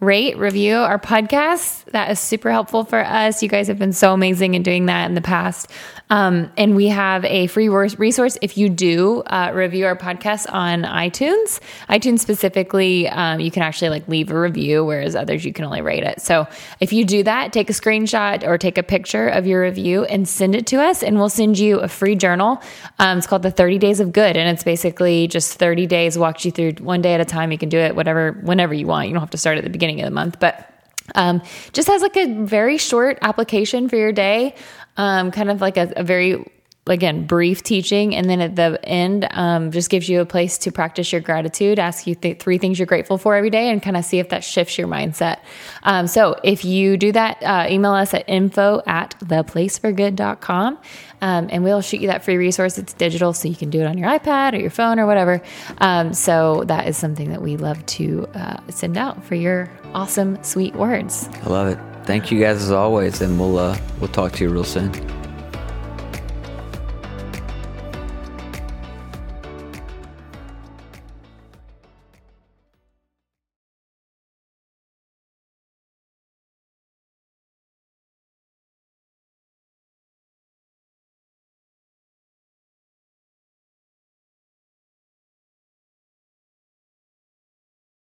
rate, 0.00 0.36
review 0.36 0.76
our 0.76 0.98
podcast. 0.98 1.84
That 1.92 2.10
is 2.10 2.20
super 2.20 2.50
helpful 2.52 2.84
for 2.84 3.02
us. 3.02 3.42
You 3.42 3.48
guys 3.48 3.68
have 3.68 3.78
been 3.78 3.94
so 3.94 4.12
amazing 4.12 4.54
in 4.54 4.62
doing 4.62 4.86
that 4.86 5.06
in 5.08 5.14
the 5.14 5.22
past. 5.22 5.70
Um, 6.08 6.52
and 6.56 6.76
we 6.76 6.88
have 6.88 7.24
a 7.24 7.48
free 7.48 7.68
resource 7.68 8.38
if 8.40 8.56
you 8.56 8.68
do 8.68 9.22
uh, 9.22 9.50
review 9.52 9.86
our 9.86 9.96
podcast 9.96 10.52
on 10.52 10.82
iTunes. 10.82 11.60
iTunes 11.88 12.20
specifically, 12.20 13.08
um, 13.08 13.40
you 13.40 13.50
can 13.50 13.62
actually 13.62 13.88
like 13.88 14.06
leave 14.06 14.30
a 14.30 14.38
review, 14.38 14.84
whereas 14.84 15.16
others 15.16 15.44
you 15.44 15.52
can 15.52 15.64
only 15.64 15.80
rate 15.80 16.04
it. 16.04 16.20
So 16.20 16.46
if 16.80 16.92
you 16.92 17.04
do 17.04 17.22
that, 17.24 17.52
take 17.52 17.70
a 17.70 17.72
screenshot 17.72 18.46
or 18.46 18.56
take 18.56 18.78
a 18.78 18.82
picture 18.82 19.28
of 19.28 19.46
your 19.46 19.62
review 19.62 20.04
and 20.04 20.28
send 20.28 20.54
it 20.54 20.66
to 20.68 20.80
us, 20.80 21.02
and 21.02 21.16
we'll 21.16 21.28
send 21.28 21.58
you 21.58 21.80
a 21.80 21.88
free 21.88 22.14
journal. 22.14 22.62
Um, 22.98 23.18
it's 23.18 23.26
called 23.26 23.42
the 23.42 23.50
30 23.50 23.78
Days 23.78 23.98
of 23.98 24.12
Good, 24.12 24.36
and 24.36 24.48
it's 24.48 24.64
basically 24.64 25.26
just 25.26 25.54
30 25.58 25.86
days 25.86 26.16
walks 26.16 26.44
you 26.44 26.52
through 26.52 26.72
one 26.74 27.02
day 27.02 27.14
at 27.14 27.20
a 27.20 27.24
time. 27.24 27.50
You 27.50 27.58
can 27.58 27.68
do 27.68 27.78
it 27.78 27.96
whatever, 27.96 28.32
whenever 28.42 28.74
you 28.74 28.86
want. 28.86 29.08
You 29.08 29.14
don't 29.14 29.22
have 29.22 29.30
to 29.30 29.38
start 29.38 29.58
at 29.58 29.64
the 29.64 29.70
beginning 29.70 30.00
of 30.00 30.04
the 30.04 30.12
month, 30.12 30.38
but 30.38 30.72
um, 31.14 31.42
just 31.72 31.88
has 31.88 32.02
like 32.02 32.16
a 32.16 32.26
very 32.26 32.78
short 32.78 33.18
application 33.22 33.88
for 33.88 33.96
your 33.96 34.12
day, 34.12 34.54
um, 34.96 35.30
kind 35.30 35.50
of 35.50 35.60
like 35.60 35.76
a, 35.76 35.92
a 35.96 36.02
very 36.02 36.44
again 36.86 37.26
brief 37.26 37.62
teaching. 37.62 38.14
And 38.14 38.28
then 38.30 38.40
at 38.40 38.56
the 38.56 38.78
end 38.84 39.26
um, 39.32 39.70
just 39.70 39.90
gives 39.90 40.08
you 40.08 40.20
a 40.20 40.26
place 40.26 40.58
to 40.58 40.72
practice 40.72 41.12
your 41.12 41.20
gratitude 41.20 41.78
ask 41.78 42.06
you 42.06 42.14
th- 42.14 42.38
three 42.38 42.58
things 42.58 42.78
you're 42.78 42.86
grateful 42.86 43.18
for 43.18 43.34
every 43.34 43.50
day 43.50 43.70
and 43.70 43.82
kind 43.82 43.96
of 43.96 44.04
see 44.04 44.18
if 44.18 44.28
that 44.30 44.44
shifts 44.44 44.78
your 44.78 44.88
mindset. 44.88 45.38
Um, 45.82 46.06
so 46.06 46.36
if 46.44 46.64
you 46.64 46.96
do 46.96 47.12
that 47.12 47.42
uh, 47.42 47.66
email 47.68 47.92
us 47.92 48.14
at 48.14 48.28
info 48.28 48.82
at 48.86 49.14
theplaceforgood.com 49.20 50.78
um, 51.22 51.48
and 51.50 51.64
we'll 51.64 51.80
shoot 51.80 52.00
you 52.00 52.08
that 52.08 52.24
free 52.24 52.36
resource. 52.36 52.78
It's 52.78 52.92
digital 52.92 53.32
so 53.32 53.48
you 53.48 53.56
can 53.56 53.70
do 53.70 53.80
it 53.80 53.86
on 53.86 53.98
your 53.98 54.08
ipad 54.08 54.52
or 54.52 54.58
your 54.58 54.70
phone 54.70 54.98
or 54.98 55.06
whatever. 55.06 55.42
Um, 55.78 56.12
so 56.12 56.64
that 56.64 56.86
is 56.86 56.96
something 56.96 57.30
that 57.30 57.42
we 57.42 57.56
love 57.56 57.84
to 57.86 58.28
uh, 58.34 58.58
send 58.70 58.96
out 58.96 59.24
for 59.24 59.34
your 59.34 59.70
awesome 59.94 60.42
sweet 60.44 60.74
words. 60.74 61.28
I 61.42 61.48
love 61.48 61.68
it. 61.68 61.95
Thank 62.06 62.30
you 62.30 62.38
guys 62.38 62.62
as 62.62 62.70
always 62.70 63.20
and 63.20 63.38
we'll 63.38 63.58
uh, 63.58 63.76
we'll 63.98 64.08
talk 64.08 64.32
to 64.32 64.44
you 64.44 64.50
real 64.50 64.64
soon. 64.64 65.15